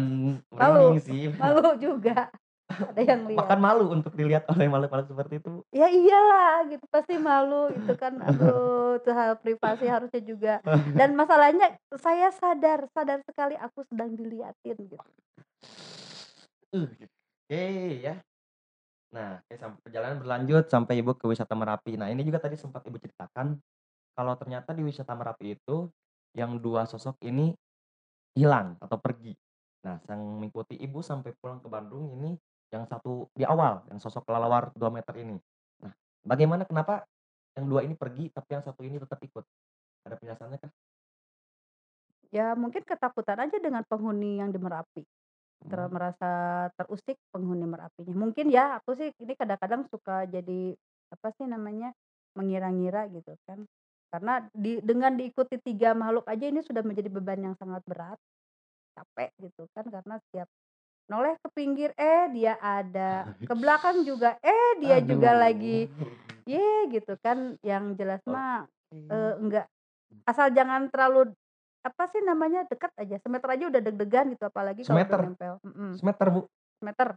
Malu, 0.54 0.98
sih. 1.02 1.30
malu 1.34 1.74
juga, 1.78 2.30
ada 2.70 3.00
yang 3.02 3.26
lihat. 3.28 3.38
Bahkan 3.42 3.58
malu 3.58 3.84
untuk 3.90 4.14
dilihat 4.14 4.46
oleh 4.50 4.70
makhluk-makhluk 4.70 5.10
seperti 5.10 5.34
itu. 5.42 5.52
Ya 5.74 5.90
iyalah 5.90 6.70
gitu, 6.70 6.84
pasti 6.88 7.18
malu 7.18 7.74
itu 7.74 7.92
kan, 7.98 8.16
aduh 8.22 8.96
itu 9.02 9.10
hal 9.12 9.36
privasi 9.38 9.84
harusnya 9.84 10.22
juga 10.24 10.54
dan 10.94 11.12
masalahnya 11.18 11.76
saya 11.98 12.32
sadar, 12.32 12.88
sadar 12.94 13.20
sekali 13.26 13.54
aku 13.58 13.84
sedang 13.90 14.14
dilihatin 14.14 14.78
gitu. 14.78 14.96
Uh, 16.72 16.84
oke 16.84 17.64
ya. 18.02 18.20
Nah, 19.08 19.40
oke 19.40 19.54
sam 19.56 19.72
perjalanan 19.80 20.20
berlanjut 20.20 20.68
sampai 20.68 21.00
Ibu 21.00 21.16
ke 21.16 21.24
wisata 21.24 21.56
Merapi. 21.56 21.96
Nah, 21.96 22.12
ini 22.12 22.20
juga 22.24 22.44
tadi 22.44 22.60
sempat 22.60 22.84
Ibu 22.84 23.00
ceritakan, 23.00 23.56
kalau 24.12 24.36
ternyata 24.36 24.76
di 24.76 24.84
wisata 24.84 25.16
Merapi 25.16 25.56
itu, 25.56 25.88
yang 26.38 26.62
2 26.62 26.86
sosok 26.86 27.18
ini 27.26 27.50
hilang 28.38 28.78
atau 28.78 28.96
pergi. 29.02 29.34
Nah, 29.82 29.98
yang 30.06 30.38
mengikuti 30.38 30.78
Ibu 30.78 31.02
sampai 31.02 31.34
pulang 31.34 31.58
ke 31.58 31.66
Bandung 31.66 32.14
ini, 32.14 32.38
yang 32.70 32.86
satu 32.86 33.26
di 33.34 33.42
awal, 33.42 33.82
yang 33.90 33.98
sosok 33.98 34.22
kelelawar 34.22 34.70
2 34.78 34.90
meter 34.94 35.14
ini. 35.18 35.34
Nah, 35.82 35.92
bagaimana 36.22 36.62
kenapa 36.62 37.02
yang 37.58 37.66
2 37.66 37.82
ini 37.82 37.98
pergi, 37.98 38.30
tapi 38.30 38.54
yang 38.54 38.62
satu 38.62 38.86
ini 38.86 39.02
tetap 39.02 39.18
ikut? 39.18 39.42
Ada 40.06 40.14
penjelasannya 40.14 40.58
kah? 40.62 40.72
Ya 42.30 42.52
mungkin 42.52 42.84
ketakutan 42.84 43.40
aja 43.40 43.56
dengan 43.56 43.82
penghuni 43.88 44.38
yang 44.38 44.52
di 44.52 44.60
Merapi. 44.60 45.02
Ter 45.66 45.80
Oh. 45.80 45.90
merasa 45.90 46.30
terusik 46.78 47.18
penghuni 47.34 47.66
Merapinya. 47.66 48.14
Mungkin 48.14 48.52
ya, 48.52 48.78
aku 48.78 48.94
sih 48.94 49.10
ini 49.18 49.34
kadang-kadang 49.34 49.88
suka 49.90 50.28
jadi, 50.28 50.76
apa 51.10 51.28
sih 51.34 51.48
namanya, 51.50 51.90
mengira-ngira 52.38 53.10
gitu 53.10 53.34
kan. 53.48 53.64
Karena 54.12 54.40
di 54.56 54.80
dengan 54.80 55.12
diikuti 55.20 55.60
3 55.60 55.92
makhluk 55.92 56.24
aja 56.32 56.48
ini 56.48 56.64
sudah 56.64 56.80
menjadi 56.80 57.12
beban 57.12 57.40
yang 57.44 57.56
sangat 57.60 57.84
berat, 57.84 58.16
capek 58.96 59.30
gitu 59.40 59.68
kan, 59.76 59.86
karena 59.88 60.16
setiap 60.28 60.48
noleh 61.12 61.36
ke 61.40 61.48
pinggir, 61.56 61.90
eh 61.98 62.28
dia 62.32 62.56
ada, 62.60 63.32
ke 63.44 63.54
belakang 63.56 64.04
juga, 64.08 64.36
eh 64.44 64.80
dia 64.80 65.00
juga 65.04 65.36
Aduh. 65.36 65.44
lagi, 65.50 65.78
ye 66.48 66.88
gitu 66.92 67.14
kan. 67.20 67.56
Yang 67.64 67.84
jelas 68.00 68.22
mah, 68.28 68.64
eee, 69.12 69.32
Oke. 69.34 69.40
enggak 69.44 69.66
asal 70.28 70.48
jangan 70.54 70.88
terlalu, 70.92 71.32
apa 71.84 72.04
sih 72.12 72.20
namanya, 72.24 72.64
dekat 72.68 72.92
aja, 73.00 73.16
semeter 73.24 73.48
aja 73.50 73.64
udah 73.72 73.80
deg-degan 73.84 74.26
gitu, 74.36 74.44
apalagi 74.48 74.84
kalau 74.84 74.96
Semeter? 74.96 75.20
nempel 75.20 75.54
mhm. 75.64 76.00
Semeter, 76.00 76.26
Bu? 76.32 76.40
Semeter. 76.80 77.08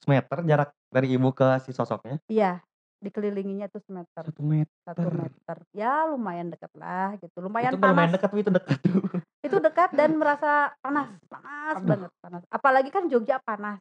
Semeter 0.00 0.38
jarak 0.48 0.70
dari 0.88 1.12
Ibu 1.12 1.30
ke 1.36 1.60
si 1.64 1.76
sosoknya? 1.76 2.20
Iya. 2.28 2.62
Dikelilinginya 3.00 3.66
tuh 3.72 3.80
semeter. 3.88 4.24
1 4.28 4.44
meter. 4.44 4.92
1 4.92 5.10
meter. 5.10 5.56
Ya 5.72 6.04
lumayan 6.06 6.52
dekat 6.52 6.70
lah 6.76 7.16
gitu, 7.18 7.36
lumayan 7.40 7.74
Itu 7.74 7.80
nggak 7.80 7.92
lumayan 7.92 8.10
panas. 8.12 8.16
dekat, 8.20 8.30
itu 8.36 8.50
dekat 8.52 8.78
tuh. 8.84 9.02
Itu 9.40 9.56
dekat 9.58 9.90
dan 9.96 10.10
merasa 10.20 10.76
panas, 10.84 11.08
panas 11.32 11.76
Aduh. 11.80 11.88
banget, 11.88 12.10
panas. 12.20 12.42
Apalagi 12.52 12.90
kan 12.92 13.08
Jogja 13.08 13.40
panas. 13.40 13.80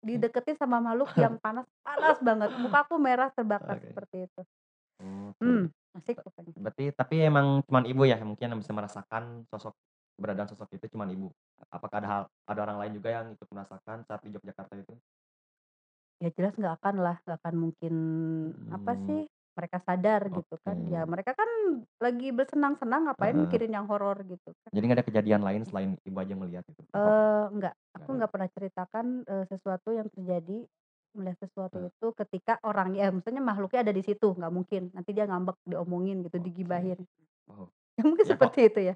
Dideketin 0.00 0.56
sama 0.56 0.80
makhluk 0.80 1.12
yang 1.20 1.36
panas, 1.44 1.68
panas 1.84 2.18
banget. 2.24 2.50
Mukaku 2.56 2.96
merah 2.96 3.28
terbakar 3.30 3.76
Oke. 3.78 3.92
seperti 3.92 4.16
itu. 4.26 4.40
Mmm, 4.98 5.70
asik 5.94 6.18
pokoknya. 6.24 6.52
Berarti 6.58 6.84
tapi 6.90 7.22
emang 7.22 7.62
cuman 7.68 7.84
Ibu 7.86 8.02
ya 8.08 8.18
mungkin 8.26 8.50
yang 8.50 8.58
bisa 8.58 8.74
merasakan 8.74 9.46
sosok 9.46 9.74
keberadaan 10.18 10.50
sosok 10.50 10.74
itu 10.74 10.90
cuman 10.90 11.14
Ibu? 11.14 11.28
Apakah 11.70 12.02
ada 12.02 12.08
hal 12.10 12.22
ada 12.50 12.60
orang 12.66 12.78
lain 12.82 12.92
juga 12.98 13.08
yang 13.14 13.26
ikut 13.30 13.48
merasakan 13.54 14.02
saat 14.02 14.20
di 14.26 14.34
Yogyakarta 14.34 14.74
itu? 14.74 14.94
Ya 16.22 16.34
jelas 16.34 16.58
nggak 16.58 16.74
akan 16.82 16.96
lah, 16.98 17.16
nggak 17.22 17.38
akan 17.38 17.54
mungkin 17.62 17.94
apa 18.74 18.98
Mmm. 18.98 18.98
sih, 19.06 19.30
mereka 19.54 19.78
sadar 19.86 20.20
gitu 20.34 20.54
kan. 20.66 20.82
Ya 20.90 21.06
Oke. 21.06 21.12
mereka 21.12 21.30
kan 21.38 21.46
lagi 22.02 22.34
bersenang-senang 22.34 23.06
ngapain 23.06 23.38
Heeh. 23.38 23.38
mikirin 23.38 23.70
yang 23.70 23.86
horor 23.86 24.18
gitu 24.26 24.50
kan. 24.66 24.72
Jadi 24.74 24.82
nggak 24.84 24.98
ada 25.00 25.08
kejadian 25.08 25.42
lain 25.48 25.62
selain 25.64 25.90
Ibu 26.04 26.16
aja 26.20 26.30
yang 26.36 26.42
melihat 26.44 26.64
itu? 26.68 26.82
Apa 26.92 27.08
Eee, 27.12 27.44
enggak, 27.52 27.74
nggak 27.96 28.06
aku 28.06 28.08
ada? 28.12 28.20
nggak 28.20 28.30
pernah 28.32 28.48
ceritakan, 28.48 29.06
eee, 29.28 29.44
sesuatu 29.52 29.88
yang 29.92 30.08
terjadi, 30.08 30.64
melihat 31.12 31.38
sesuatu 31.44 31.76
Heeh. 31.76 31.88
itu 31.88 32.06
ketika 32.16 32.56
orangnya 32.64 33.12
maksudnya 33.12 33.42
makhluknya 33.44 33.80
ada 33.84 33.92
di 33.92 34.00
situ, 34.04 34.32
nggak 34.32 34.52
mungkin. 34.52 34.82
Nanti 34.96 35.10
dia 35.12 35.28
ngambek, 35.28 35.56
diomongin 35.68 36.24
gitu, 36.24 36.36
Oke. 36.36 36.40
digibahin. 36.40 37.04
Oh. 37.48 37.72
Ya 37.98 38.02
mungkin 38.08 38.26
Ya 38.26 38.36
kok 38.38 38.54
seperti 38.54 38.68
itu 38.70 38.80
ya. 38.92 38.94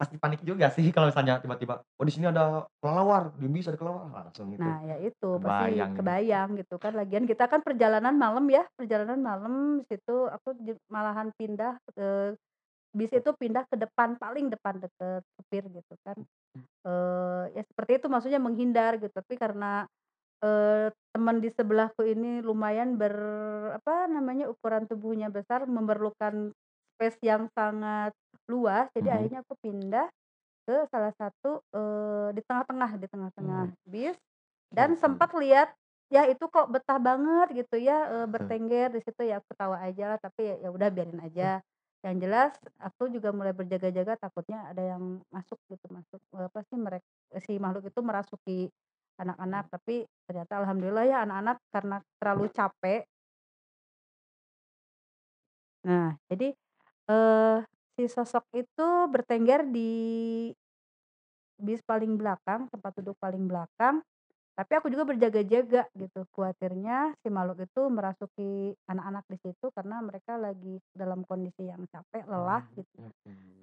Pasti 0.00 0.16
panik 0.22 0.40
juga 0.48 0.66
sih 0.72 0.86
kalau 0.94 1.06
misalnya 1.12 1.34
tiba-tiba, 1.44 1.74
"Oh 2.00 2.04
di 2.08 2.12
sini 2.14 2.26
ada 2.32 2.64
kelelawar, 2.80 3.22
di 3.40 3.46
bis 3.52 3.68
ada 3.68 3.76
kelelawar." 3.80 4.08
Langsung 4.32 4.48
itu 4.56 4.70
Nah 4.70 4.78
ya 4.86 4.96
itu, 5.02 5.42
pasti 5.42 5.66
kebayang 5.66 5.92
gitu. 6.06 6.14
kebayang 6.14 6.54
gitu 6.62 6.78
kan. 6.78 6.94
Lagian 6.94 7.26
kita 7.26 7.50
kan 7.50 7.58
perjalanan 7.66 8.14
malam 8.14 8.46
ya, 8.46 8.62
perjalanan 8.78 9.18
malam, 9.18 9.82
situ 9.90 10.30
aku 10.30 10.54
malahan 10.86 11.34
pindah, 11.34 11.74
eee, 11.98 12.38
bis 12.94 13.12
itu 13.14 13.30
pindah 13.36 13.64
ke 13.70 13.76
depan, 13.80 14.16
paling 14.20 14.48
depan 14.52 14.80
deket 14.82 15.22
supir 15.38 15.64
gitu 15.70 15.94
kan. 16.06 16.18
Eee, 16.86 17.42
ya 17.58 17.62
seperti 17.66 17.92
itu 18.02 18.06
maksudnya 18.12 18.40
menghindar 18.42 18.98
gitu, 19.02 19.12
tapi 19.14 19.34
karena, 19.38 19.86
eee, 20.44 20.90
teman 21.14 21.38
di 21.44 21.50
sebelahku 21.52 22.02
ini 22.06 22.40
lumayan 22.44 22.96
ber 23.00 23.14
apa 23.78 24.08
namanya, 24.10 24.48
ukuran 24.52 24.86
tubuhnya 24.90 25.28
besar, 25.32 25.66
memerlukan 25.68 26.52
space 26.96 27.20
yang 27.26 27.48
sangat 27.54 28.12
luas, 28.50 28.88
jadi 28.96 29.08
Mhm. 29.12 29.18
akhirnya 29.20 29.40
aku 29.46 29.54
pindah 29.60 30.06
ke 30.68 30.76
salah 30.92 31.12
satu, 31.16 31.60
eee, 31.74 32.36
di 32.38 32.42
tengah-tengah 32.46 32.90
di 33.00 33.06
tengah-tengah 33.10 33.62
Oh. 33.62 33.74
bis 33.88 34.16
dan 34.74 34.94
Oke. 34.98 35.00
sempat 35.00 35.32
lihat, 35.36 35.74
ya 36.12 36.26
itu 36.30 36.44
kok 36.50 36.68
betah 36.72 36.98
banget 37.02 37.48
gitu 37.66 37.76
ya, 37.80 38.26
Heeh. 38.38 38.54
bertengger 38.64 38.92
di 38.94 39.00
situ 39.04 39.22
ya 39.28 39.40
aku 39.42 39.52
ketawa 39.54 39.78
aja 39.84 40.04
lah, 40.16 40.18
tapi 40.22 40.42
ya 40.52 40.54
ya 40.66 40.70
udah 40.74 40.88
biarin 40.94 41.20
aja. 41.24 41.60
Yang 42.04 42.16
jelas 42.28 42.52
aku 42.80 43.08
juga 43.12 43.30
mulai 43.34 43.52
berjaga-jaga 43.56 44.14
takutnya 44.20 44.68
ada 44.70 44.82
yang 44.96 45.20
masuk 45.32 45.58
gitu, 45.72 45.86
masuk, 45.92 46.20
apa 46.36 46.60
sih, 46.68 46.76
merek 46.80 47.02
si 47.44 47.56
makhluk 47.62 47.90
itu 47.92 48.00
merasuki 48.04 48.60
anak-anak, 49.20 49.68
tapi 49.72 50.04
ternyata 50.28 50.60
alhamdulillah 50.64 51.04
ya 51.08 51.18
anak-anak 51.26 51.58
karena 51.74 51.96
terlalu 52.20 52.46
capek 52.54 53.06
Nah, 55.84 56.16
jadi, 56.32 56.56
eee, 57.10 57.56
si 57.96 58.04
sosok 58.10 58.44
itu 58.62 58.88
bertengger 59.12 59.60
di 59.70 59.90
bis 61.58 61.80
paling 61.86 62.18
belakang, 62.18 62.66
tempat 62.70 62.92
duduk 62.98 63.16
paling 63.22 63.46
belakang, 63.46 64.02
tapi 64.58 64.72
aku 64.78 64.88
juga 64.90 65.04
berjaga-jaga 65.06 65.86
gitu, 65.94 66.20
khawatirnya 66.34 67.14
si 67.22 67.28
makhluk 67.30 67.64
itu 67.68 67.82
merasuki 67.92 68.74
anak-anak 68.90 69.24
di 69.30 69.38
situ 69.44 69.66
karena 69.76 70.02
mereka 70.02 70.40
lagi 70.40 70.80
dalam 70.96 71.22
kondisi 71.28 71.68
yang 71.70 71.84
capek, 71.92 72.24
lelah 72.26 72.62
Oh, 72.62 72.74
gitu. 72.74 72.98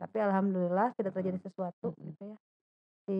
Tapi 0.01 0.17
alhamdulillah 0.21 0.93
tidak 0.97 1.13
terjadi 1.17 1.39
sesuatu 1.49 1.93
gitu 1.99 2.23
ya. 2.35 2.37
Si 3.09 3.17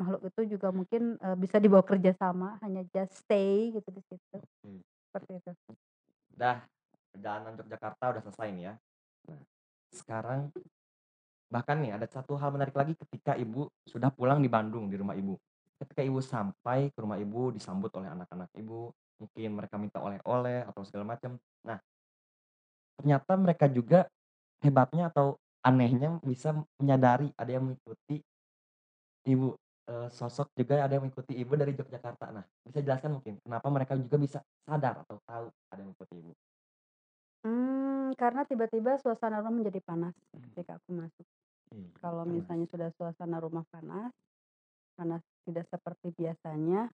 makhluk 0.00 0.22
itu 0.32 0.42
juga 0.58 0.68
mungkin, 0.74 1.02
eee, 1.20 1.36
bisa 1.38 1.58
dibawa 1.62 1.84
kerja 1.86 2.12
sama, 2.18 2.58
hanya 2.64 2.82
just 2.94 3.24
stay 3.26 3.70
gitu 3.74 3.88
di 3.92 4.02
situ, 4.08 4.36
seperti 5.10 5.32
itu. 5.42 5.52
Dah, 6.40 6.58
perjalanan 7.12 7.54
Yogyakarta 7.58 8.04
udah 8.16 8.22
selesai 8.26 8.48
nih 8.56 8.64
ya. 8.70 8.74
Nah, 9.28 9.40
sekarang 9.92 10.50
bahkan 11.50 11.82
nih 11.82 11.98
ada 11.98 12.06
satu 12.06 12.38
hal 12.38 12.54
menarik 12.54 12.74
lagi 12.78 12.94
ketika 12.94 13.34
Ibu 13.34 13.66
sudah 13.90 14.14
pulang 14.14 14.38
di 14.38 14.46
Bandung, 14.46 14.86
di 14.86 14.94
rumah 14.94 15.18
Ibu. 15.18 15.34
Ketika 15.82 16.04
Ibu 16.04 16.22
sampai 16.22 16.94
ke 16.94 16.98
rumah 17.02 17.18
Ibu 17.18 17.56
disambut 17.56 17.90
oleh 17.98 18.12
anak-anak 18.12 18.52
Ibu, 18.54 18.92
mungkin 19.20 19.50
mereka 19.58 19.74
minta 19.76 19.98
oleh-oleh 19.98 20.62
atau 20.64 20.82
segala 20.86 21.16
macam. 21.16 21.36
Nah 21.66 21.78
ternyata 23.00 23.32
mereka 23.40 23.66
juga 23.66 24.06
hebatnya 24.60 25.08
atau 25.08 25.40
anehnya 25.64 26.20
bisa 26.20 26.52
menyadari 26.76 27.32
ada 27.36 27.50
yang 27.50 27.64
mengikuti 27.68 28.20
Ibu, 29.20 29.52
eee, 29.88 30.08
sosok 30.08 30.48
juga 30.56 30.80
ada 30.80 30.96
yang 30.96 31.04
mengikuti 31.04 31.36
Ibu 31.36 31.52
dari 31.52 31.76
Yogyakarta. 31.76 32.32
Nah, 32.32 32.44
bisa 32.64 32.80
jelaskan 32.80 33.20
mungkin 33.20 33.36
kenapa 33.44 33.68
mereka 33.68 33.92
juga 34.00 34.16
bisa 34.16 34.38
sadar 34.64 35.04
atau 35.04 35.20
tahu 35.28 35.46
ada 35.68 35.78
yang 35.80 35.92
mengikuti 35.92 36.14
Ibu? 36.24 36.32
Mmm, 37.44 38.12
karena 38.20 38.44
tiba-tiba 38.44 39.00
suasana 39.00 39.40
rumah 39.40 39.48
menjadi 39.64 39.80
panas 39.80 40.12
Mmm. 40.36 40.50
ketika 40.52 40.76
aku 40.76 40.92
masuk. 40.92 41.24
Oke, 41.72 41.92
Kalau 42.02 42.24
panas. 42.24 42.26
misalnya 42.28 42.66
sudah 42.70 42.90
suasana 42.96 43.38
rumah 43.40 43.64
panas, 43.72 44.12
panas 44.98 45.22
tidak 45.48 45.66
seperti 45.72 46.12
biasanya, 46.16 46.88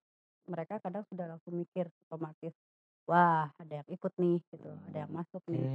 mereka 0.51 0.79
kadang 0.83 1.05
sudah 1.11 1.27
langsung 1.37 1.55
mikir 1.59 1.89
otomatis, 2.09 2.55
"Wah 3.11 3.51
ada 3.59 3.75
yang 3.85 3.89
ikut 3.91 4.13
nih," 4.19 4.39
gitu, 4.53 4.71
"ada 4.89 4.99
yang 5.07 5.13
masuk 5.13 5.43
Oke, 5.53 5.55
nih." 5.55 5.69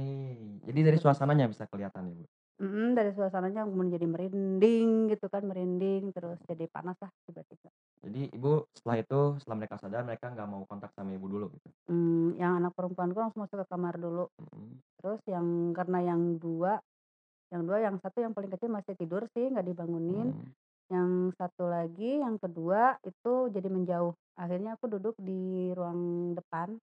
jadi 0.68 0.80
dari 0.84 0.98
suasananya 1.00 1.48
bisa 1.48 1.64
kelihatan 1.64 2.04
ya, 2.12 2.14
Bu? 2.20 2.24
Mhm, 2.60 2.92
dari 2.92 3.10
suasananya 3.16 3.64
menjadi 3.64 4.04
merinding 4.04 5.08
gitu 5.08 5.26
kan, 5.32 5.40
merinding, 5.48 6.12
terus 6.12 6.36
jadi 6.44 6.68
panas 6.68 6.98
lah 7.00 7.08
tiba-tiba. 7.24 7.72
Jadi 8.02 8.34
Ibu 8.34 8.66
setelah 8.74 8.96
itu, 8.98 9.18
setelah 9.38 9.56
mereka 9.62 9.76
sadar, 9.78 10.02
mereka 10.02 10.26
nggak 10.34 10.48
mau 10.50 10.66
kontak 10.66 10.90
sama 10.90 11.14
Ibu 11.14 11.26
dulu 11.30 11.46
gitu? 11.54 11.72
Mmm, 11.90 12.38
yang 12.38 12.62
anak 12.62 12.78
perempuanku 12.78 13.18
langsung 13.18 13.42
masuk 13.42 13.58
ke 13.62 13.66
kamar 13.66 13.98
dulu. 13.98 14.30
Mhm. 14.38 14.82
Terus 15.00 15.20
yang 15.30 15.72
karena 15.76 15.98
yang 16.14 16.22
2 16.40 16.78
yang 17.52 17.62
2, 17.68 17.78
yang 17.84 17.96
1 18.02 18.18
yang 18.24 18.34
paling 18.34 18.50
kecil 18.52 18.70
masih 18.72 18.94
tidur 18.98 19.24
sih, 19.34 19.46
nggak 19.52 19.66
dibangunin. 19.66 20.32
Mmm. 20.32 20.52
Yang 20.92 21.10
1 21.38 21.64
lagi, 21.70 22.20
yang 22.22 22.36
kedua 22.40 22.98
itu 23.06 23.34
jadi 23.54 23.68
menjauh. 23.70 24.14
Akhirnya 24.38 24.76
aku 24.78 24.86
duduk 24.92 25.16
di 25.20 25.72
ruang 25.76 26.32
depan 26.38 26.76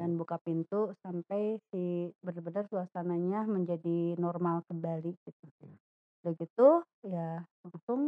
dan 0.00 0.16
buka 0.20 0.36
pintu 0.40 0.96
sampai 1.04 1.60
si 1.70 2.08
bener-bener 2.24 2.64
suasananya 2.72 3.44
menjadi 3.56 4.16
normal 4.16 4.64
kembali 4.68 5.12
gitu. 5.28 5.46
Oke. 5.46 5.80
Udah 6.24 6.32
gitu, 6.42 6.68
ya 7.08 7.28
langsung 7.66 8.00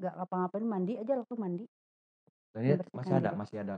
nggak 0.00 0.14
ngapa-ngapain, 0.18 0.66
mandi 0.66 0.94
aja, 1.02 1.14
langsung 1.20 1.40
mandi. 1.40 1.64
Berarti 2.54 2.72
masih 2.94 3.14
Membersihkan 3.14 3.20
ada 3.20 3.30
masih 3.34 3.58
ada 3.64 3.74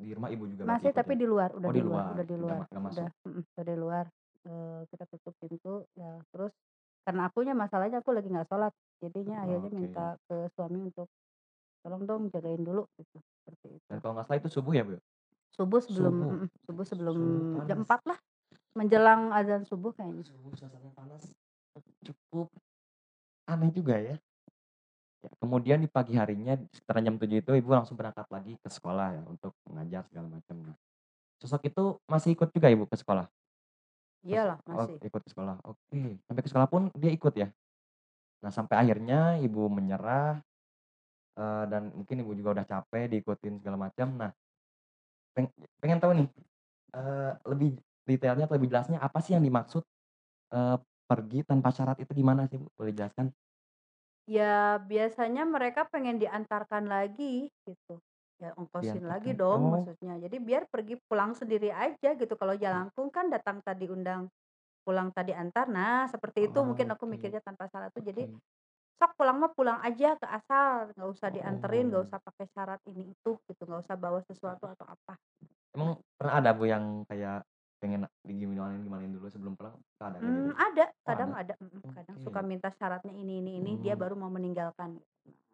di 0.00 0.10
rumah 0.16 0.30
Ibu 0.34 0.44
juga 0.52 0.64
Masih, 0.66 0.90
tapi 0.96 1.12
ikutnya? 1.12 1.16
di 1.20 1.26
luar, 1.28 1.50
udah 1.54 1.68
Oh 1.68 1.74
di 1.76 1.82
luar 1.84 1.84
luar, 1.84 2.10
udah 2.10 2.24
di 2.26 2.36
udah 2.42 2.60
luar, 2.60 2.66
udah 2.90 3.08
mhm, 3.28 3.42
udah 3.54 3.64
di 3.70 3.76
luar. 3.76 4.06
Eee, 4.46 4.80
kita 4.90 5.04
tutup 5.10 5.34
pintu, 5.42 5.74
ya 5.98 6.18
terus 6.32 6.52
karena 7.06 7.22
akunya 7.30 7.54
masalahnya 7.54 7.98
aku 8.02 8.10
lagi 8.16 8.28
nggak 8.30 8.48
sholat, 8.50 8.72
jadinya 9.02 9.36
akhirnya 9.46 9.70
minta 9.70 10.04
Oke. 10.04 10.26
ke 10.26 10.36
suami 10.58 10.78
untuk, 10.90 11.06
"Tolong 11.84 12.02
dong 12.08 12.22
jagain 12.34 12.62
dulu," 12.66 12.84
gitu, 12.98 13.18
seperti 13.44 13.68
itu. 13.80 13.90
Dan 13.90 13.98
kalau 14.02 14.12
nggak 14.18 14.26
salah 14.26 14.38
itu 14.42 14.50
subuh 14.50 14.72
ya, 14.78 14.82
Bu, 14.86 14.92
ya? 14.98 15.00
Subuh 15.56 15.80
sebelum 15.80 16.14
Subuh? 16.20 16.48
subuh 16.68 16.84
sebelum 16.84 17.16
Subuh 17.16 17.64
jam 17.64 17.80
panas. 17.80 17.88
4 17.88 18.02
lah, 18.12 18.18
menjelang 18.76 19.32
azan 19.32 19.62
subuh 19.64 19.90
kayaknya. 19.96 20.20
Subuh 20.28 20.52
suasana 20.52 20.92
panas, 20.92 21.32
cukup 22.04 22.52
aneh 23.48 23.72
juga 23.72 23.96
ya. 23.96 24.20
Ya, 25.24 25.30
kemudian 25.40 25.80
di 25.80 25.88
pagi 25.88 26.12
harinya 26.12 26.60
sekitar 26.76 27.00
jam 27.00 27.16
7 27.16 27.40
itu 27.40 27.50
Ibu 27.56 27.72
langsung 27.72 27.96
berangkat 27.96 28.28
lagi 28.28 28.60
ke 28.60 28.68
sekolah 28.68 29.16
ya, 29.16 29.22
untuk 29.24 29.56
mengajar 29.64 30.04
segala 30.12 30.28
macam. 30.28 30.56
Nah, 30.60 30.76
sosok 31.40 31.72
itu 31.72 31.96
masih 32.04 32.36
ikut 32.36 32.52
juga 32.52 32.68
Ibu 32.68 32.84
ke 32.84 33.00
sekolah? 33.00 33.24
Iyalah, 34.28 34.60
oh 34.60 34.84
masih. 34.84 35.00
ikut 35.00 35.20
ke 35.24 35.30
sekolah, 35.32 35.56
oke. 35.64 36.00
Sampai 36.28 36.42
ke 36.44 36.50
sekolah 36.52 36.68
pun 36.68 36.92
dia 37.00 37.08
ikut 37.16 37.32
ya? 37.32 37.48
Nah, 38.44 38.52
sampai 38.52 38.76
akhirnya 38.76 39.40
Ibu 39.40 39.72
menyerah, 39.72 40.36
eee, 41.40 41.64
dan 41.72 41.96
mungkin 41.96 42.20
Ibu 42.20 42.36
juga 42.36 42.60
udah 42.60 42.66
capek 42.68 43.08
diikutin 43.08 43.56
segala 43.64 43.88
macam. 43.88 44.20
Nah 44.20 44.36
peng 45.36 45.48
pengen 45.82 45.98
tahu 46.02 46.12
nih, 46.18 46.28
eee, 46.96 47.30
lebih 47.52 47.70
detailnya 48.08 48.44
atau 48.48 48.56
lebih 48.58 48.70
jelasnya 48.72 48.98
apa 49.02 49.18
sih 49.24 49.36
yang 49.36 49.44
dimaksud, 49.46 49.84
eee, 50.54 50.76
pergi 51.10 51.40
tanpa 51.46 51.70
syarat 51.74 51.98
itu 52.02 52.12
gimana 52.16 52.46
sih, 52.50 52.58
Bu? 52.62 52.68
Boleh 52.78 52.92
dijelaskan? 52.96 53.32
Ya 54.28 54.82
biasanya 54.82 55.46
mereka 55.46 55.86
pengen 55.86 56.18
diantarkan 56.18 56.90
lagi 56.90 57.46
gitu, 57.62 58.02
ya 58.42 58.50
ongkosin 58.58 59.06
lagi 59.06 59.30
Diantarkan 59.30 59.38
dong 59.38 59.70
oh. 59.70 59.70
maksudnya. 59.70 60.18
Jadi 60.18 60.42
biar 60.42 60.66
pergi 60.66 60.98
pulang 61.06 61.30
sendiri 61.30 61.70
aja 61.70 62.10
gitu, 62.18 62.34
kalau 62.34 62.58
Mmm. 62.70 62.86
jalangkung 62.98 63.06
kan 63.14 63.30
datang 63.30 63.62
tadi 63.62 63.86
undang, 63.86 64.26
pulang 64.82 65.14
tadi 65.14 65.36
antar. 65.36 65.70
Nah 65.70 66.10
seperti 66.10 66.50
itu 66.50 66.58
mungkin 66.66 66.90
aku 66.94 67.04
mikirnya 67.06 67.44
tanpa 67.44 67.70
syarat 67.70 67.94
tuh, 67.94 68.02
jadi. 68.02 68.26
Sok 68.96 69.12
pulang 69.16 69.36
mah 69.36 69.52
pulang 69.52 69.78
aja 69.84 70.16
ke 70.16 70.26
asal, 70.26 70.88
nggak 70.96 71.08
usah 71.12 71.28
dianterin, 71.28 71.92
nggak 71.92 72.02
Oh. 72.02 72.08
usah 72.08 72.18
pakai 72.20 72.46
syarat 72.56 72.80
ini 72.88 73.12
itu 73.12 73.30
gitu, 73.44 73.62
nggak 73.68 73.84
usah 73.84 73.96
bawa 73.96 74.20
sesuatu 74.24 74.64
atau 74.64 74.86
apa. 74.88 75.14
Emang 75.76 76.00
pernah 76.16 76.34
ada 76.40 76.50
Bu 76.56 76.64
yang 76.64 77.04
kayak 77.04 77.44
pengen 77.76 78.08
digimanain 78.24 78.80
gimanain 78.80 79.12
dulu 79.12 79.28
sebelum 79.28 79.52
pulang? 79.52 79.76
Ada 80.00 80.16
kayak 80.16 80.32
gitu? 80.32 80.52
Ada, 80.56 80.84
kadang 81.04 81.30
ada? 81.36 81.52
ada, 81.52 81.54
kadang 81.92 82.16
suka 82.24 82.40
Oke. 82.40 82.48
minta 82.48 82.68
syaratnya 82.72 83.12
ini 83.12 83.44
ini 83.44 83.60
ini, 83.60 83.72
dia 83.84 83.92
Mhm. 83.92 84.00
baru 84.00 84.14
mau 84.16 84.32
meninggalkan. 84.32 84.96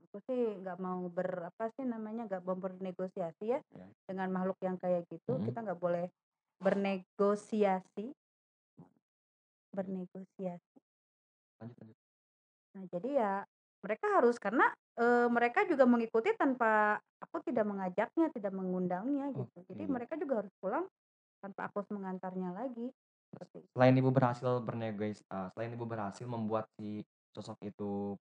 Aku 0.06 0.22
sih 0.28 0.60
nggak 0.62 0.78
mau 0.78 1.02
ber 1.10 1.50
apa 1.50 1.72
sih 1.74 1.82
namanya, 1.82 2.30
nggak 2.30 2.42
mau 2.46 2.54
bernegosiasi 2.54 3.58
ya, 3.58 3.60
Ya. 3.74 3.86
dengan 4.06 4.30
makhluk 4.30 4.60
yang 4.62 4.78
kayak 4.78 5.08
gitu, 5.10 5.34
Mhm. 5.34 5.50
kita 5.50 5.58
nggak 5.66 5.80
boleh 5.82 6.06
bernegosiasi. 6.62 8.14
Bernegosiasi. 9.72 10.78
Lanjut 11.58 11.76
lanjut. 11.80 12.01
Nah 12.74 12.84
jadi 12.88 13.08
ya, 13.20 13.32
mereka 13.84 14.06
harus 14.16 14.36
karena, 14.40 14.66
eee, 14.96 15.26
mereka 15.28 15.60
juga 15.68 15.84
mengikuti 15.84 16.32
tanpa 16.36 16.96
aku 17.20 17.36
tidak 17.44 17.64
mengajaknya, 17.68 18.26
tidak 18.32 18.52
mengundangnya 18.56 19.28
gitu. 19.36 19.56
Jadi 19.68 19.82
Oke. 19.82 19.94
mereka 19.94 20.14
juga 20.16 20.40
harus 20.44 20.52
pulang 20.60 20.84
tanpa 21.42 21.68
aku 21.70 21.84
harus 21.84 21.92
mengantarnya 21.94 22.50
lagi, 22.56 22.86
seperti 23.32 23.58
itu. 23.68 23.72
Selain 23.72 23.94
Ibu 23.96 24.10
berhasil 24.12 24.52
bernegois 24.64 25.18
eee, 25.24 25.46
selain 25.56 25.70
Ibu 25.76 25.84
berhasil 25.88 26.26
membuat 26.28 26.68
si 26.76 27.00
sosok 27.32 27.58
itu 27.64 28.16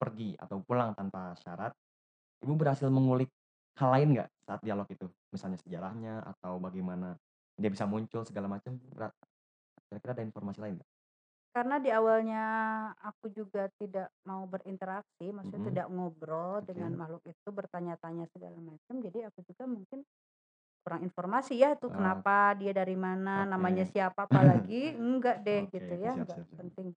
pergi 0.00 0.36
atau 0.38 0.60
pulang 0.64 0.92
tanpa 0.98 1.34
syarat, 1.40 1.72
Ibu 2.44 2.54
berhasil 2.58 2.88
mengulik 2.92 3.30
hal 3.80 3.90
lain 3.96 4.08
nggak 4.18 4.28
saat 4.46 4.60
dialog 4.64 4.88
itu? 4.90 5.06
Misalnya 5.34 5.58
sejarahnya 5.62 6.14
atau 6.24 6.58
bagaimana 6.62 7.16
dia 7.58 7.70
bisa 7.72 7.86
muncul 7.88 8.22
segala 8.26 8.48
macam, 8.50 8.78
berat 8.92 9.12
kira-kira 9.90 10.12
ada 10.18 10.24
informasi 10.26 10.60
lain 10.62 10.74
nggak? 10.82 10.90
Karena 11.56 11.80
di 11.80 11.88
awalnya 11.88 12.44
aku 13.00 13.32
juga 13.32 13.72
tidak 13.80 14.12
mau 14.28 14.44
berinteraksi, 14.44 15.32
maksudnya 15.32 15.64
Mhm. 15.64 15.72
tidak 15.72 15.86
ngobrol 15.88 16.60
dengan 16.60 16.92
Oke. 16.92 17.00
makhluk 17.00 17.24
itu, 17.24 17.48
bertanya-tanya 17.48 18.28
segala 18.28 18.60
macam, 18.60 18.94
jadi 19.00 19.32
aku 19.32 19.40
juga 19.48 19.64
mungkin 19.64 20.04
kurang 20.84 21.02
informasi 21.06 21.58
ya 21.60 21.76
tuh 21.78 21.88
Eee, 21.88 21.96
kenapa, 21.96 22.56
dia 22.58 22.72
dari 22.76 22.96
mana, 22.98 23.44
namanya 23.48 23.84
oke. 23.84 23.92
siapa, 23.92 24.28
apalagi 24.30 24.96
enggak 24.96 25.44
deh 25.46 25.68
Oke 25.70 25.72
gitu 25.72 25.94
oke, 25.94 26.06
ya, 26.06 26.12
siap 26.12 26.26
enggak 26.26 26.36
siap 26.36 26.46
siap. 26.50 26.60
penting. 26.60 26.94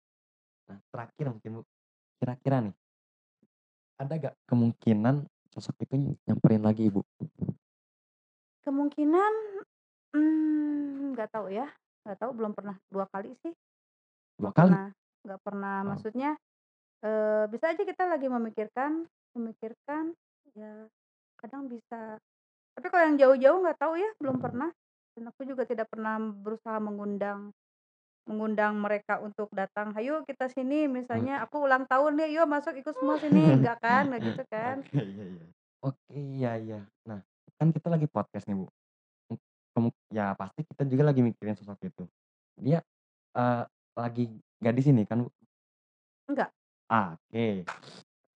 Nah 0.69 0.79
terakhir 0.91 1.25
mungkin 1.33 1.51
Bu, 1.59 1.63
kira-kira 2.19 2.57
nih 2.65 2.75
ada 3.99 4.13
nggak 4.15 4.35
kemungkinan 4.47 5.27
sosok 5.51 5.75
itu 5.83 6.15
nyamperin 6.23 6.63
lagi 6.63 6.87
Ibu? 6.87 7.01
Kemungkinan, 8.63 9.33
mmm, 10.15 11.15
nggak 11.15 11.29
tahu 11.31 11.47
ya, 11.51 11.67
nggak 12.03 12.17
tahu 12.19 12.31
belum 12.35 12.53
pernah 12.57 12.75
2 12.91 13.07
kali 13.11 13.31
sih. 13.43 13.53
2 14.39 14.51
Nggak 14.51 14.55
kali? 14.55 14.73
pernah 14.73 14.85
nggak 15.27 15.41
pernah 15.43 15.75
Oh. 15.83 15.95
maksudnya, 15.95 16.29
eee, 17.05 17.45
bisa 17.53 17.71
aja 17.73 17.83
kita 17.85 18.03
lagi 18.09 18.27
memikirkan 18.31 19.07
memikirkan, 19.37 20.13
ya 20.57 20.87
kadang 21.39 21.67
bisa 21.71 22.19
tapi 22.77 22.87
kalau 22.93 23.03
yang 23.11 23.17
jauh-jauh 23.21 23.59
nggak 23.65 23.79
tahu 23.81 23.95
ya, 23.99 24.09
belum 24.23 24.39
pernah. 24.41 24.71
Dan 25.17 25.29
aku 25.31 25.43
juga 25.45 25.63
tidak 25.67 25.91
pernah 25.91 26.17
berusaha 26.19 26.79
mengundang 26.81 27.51
mengundang 28.29 28.77
mereka 28.79 29.19
untuk 29.23 29.49
datang, 29.55 29.91
"Hayo 29.97 30.23
kita 30.29 30.47
sini," 30.53 30.87
misalnya, 30.91 31.43
"Aku 31.47 31.63
ulang 31.65 31.85
tahun 31.89 32.15
nih, 32.21 32.39
yuk 32.39 32.47
masuk 32.49 32.75
ikut 32.79 32.95
semua 32.97 33.17
sini," 33.21 33.53
enggak 33.59 33.77
kan, 33.83 34.09
nggak 34.13 34.23
gitu 34.33 34.43
kan. 34.51 34.77
Oke, 34.83 34.97
iya 34.99 35.23
iya. 35.25 35.45
Oke, 35.85 36.13
iya 36.15 36.51
iya. 36.59 36.79
Nah, 37.07 37.19
kan 37.59 37.69
kita 37.75 37.87
lagi 37.93 38.07
podcast 38.11 38.45
nih 38.49 38.57
Bu, 38.59 38.67
kemu 39.75 39.89
ya 40.13 40.33
pasti 40.37 40.61
kita 40.65 40.83
juga 40.89 41.03
lagi 41.09 41.21
mikirin 41.25 41.55
sosok 41.57 41.79
itu. 41.87 42.03
Dia, 42.59 42.81
lagi 43.97 44.29
nggak 44.59 44.75
di 44.75 44.83
sini 44.83 45.01
kan 45.07 45.25
Bu? 45.25 45.29
Enggak. 46.29 46.49
Ah, 46.89 47.15
oke. 47.15 47.65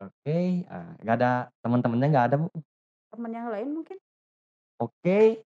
Oke, 0.04 0.38
eee, 0.66 0.92
nggak 1.04 1.16
ada 1.20 1.32
temen-temennya 1.64 2.08
nggak 2.12 2.28
ada 2.32 2.36
Bu? 2.42 2.48
Temen 3.14 3.32
yang 3.32 3.50
lain 3.54 3.70
mungkin. 3.72 3.98
Oke. 4.82 5.46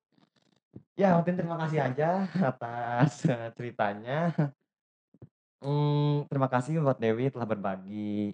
Ya 0.98 1.13
mungkin 1.17 1.38
terima 1.38 1.58
kasih 1.62 1.80
aja 1.84 2.26
atas, 2.41 3.26
eee, 3.28 3.48
ceritanya. 3.54 4.34
Mmm, 5.62 6.30
terima 6.30 6.50
kasih 6.50 6.82
buat 6.82 7.02
Dewi 7.02 7.34
telah 7.34 7.50
berbagi, 7.50 8.34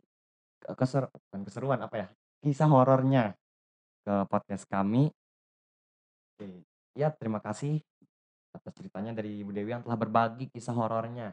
keser 0.75 1.07
bukan 1.07 1.41
keseruan, 1.47 1.79
apa 1.79 1.95
ya, 1.95 2.07
kisah 2.43 2.67
horornya 2.67 3.36
ke 4.03 4.13
podcast 4.27 4.67
kami. 4.67 5.07
Oke, 6.36 6.67
iya 6.99 7.12
terima 7.15 7.39
kasih 7.39 7.79
atas 8.51 8.73
ceritanya 8.75 9.15
dari 9.15 9.39
Ibu 9.39 9.55
Dewi 9.55 9.71
yang 9.71 9.83
telah 9.88 9.95
berbagi 9.95 10.51
kisah 10.51 10.75
horornya, 10.75 11.31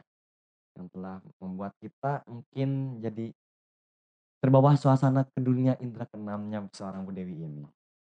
yang 0.81 0.89
telah 0.89 1.21
membuat 1.37 1.77
kita 1.77 2.25
mungkin 2.25 2.97
jadi 3.05 3.29
terbawa 4.41 4.73
suasana 4.73 5.21
ke 5.29 5.37
dunia 5.37 5.77
indera 5.77 6.09
keenamnya 6.09 6.65
seorang 6.73 7.05
Bu 7.05 7.13
Dewi 7.13 7.45
ini. 7.45 7.63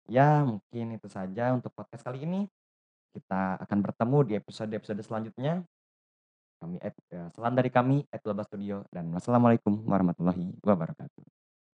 Ya 0.06 0.46
mungkin 0.46 0.94
itu 0.94 1.10
saja 1.10 1.50
untuk 1.58 1.74
podcast 1.74 2.06
kali 2.06 2.22
ini, 2.22 2.46
kita 3.18 3.58
akan 3.66 3.78
bertemu 3.82 4.18
di 4.30 4.34
episode-episode 4.38 5.02
selanjutnya. 5.02 5.66
Kami 6.62 6.78
eee, 6.78 7.28
salam 7.34 7.54
dari 7.58 7.74
kami, 7.74 8.06
@global 8.22 8.46
studio 8.46 8.86
dan 8.94 9.10
wassalamualaikum 9.10 9.74
warahmatullahi 9.90 10.54
wabarakatuh. 10.62 11.49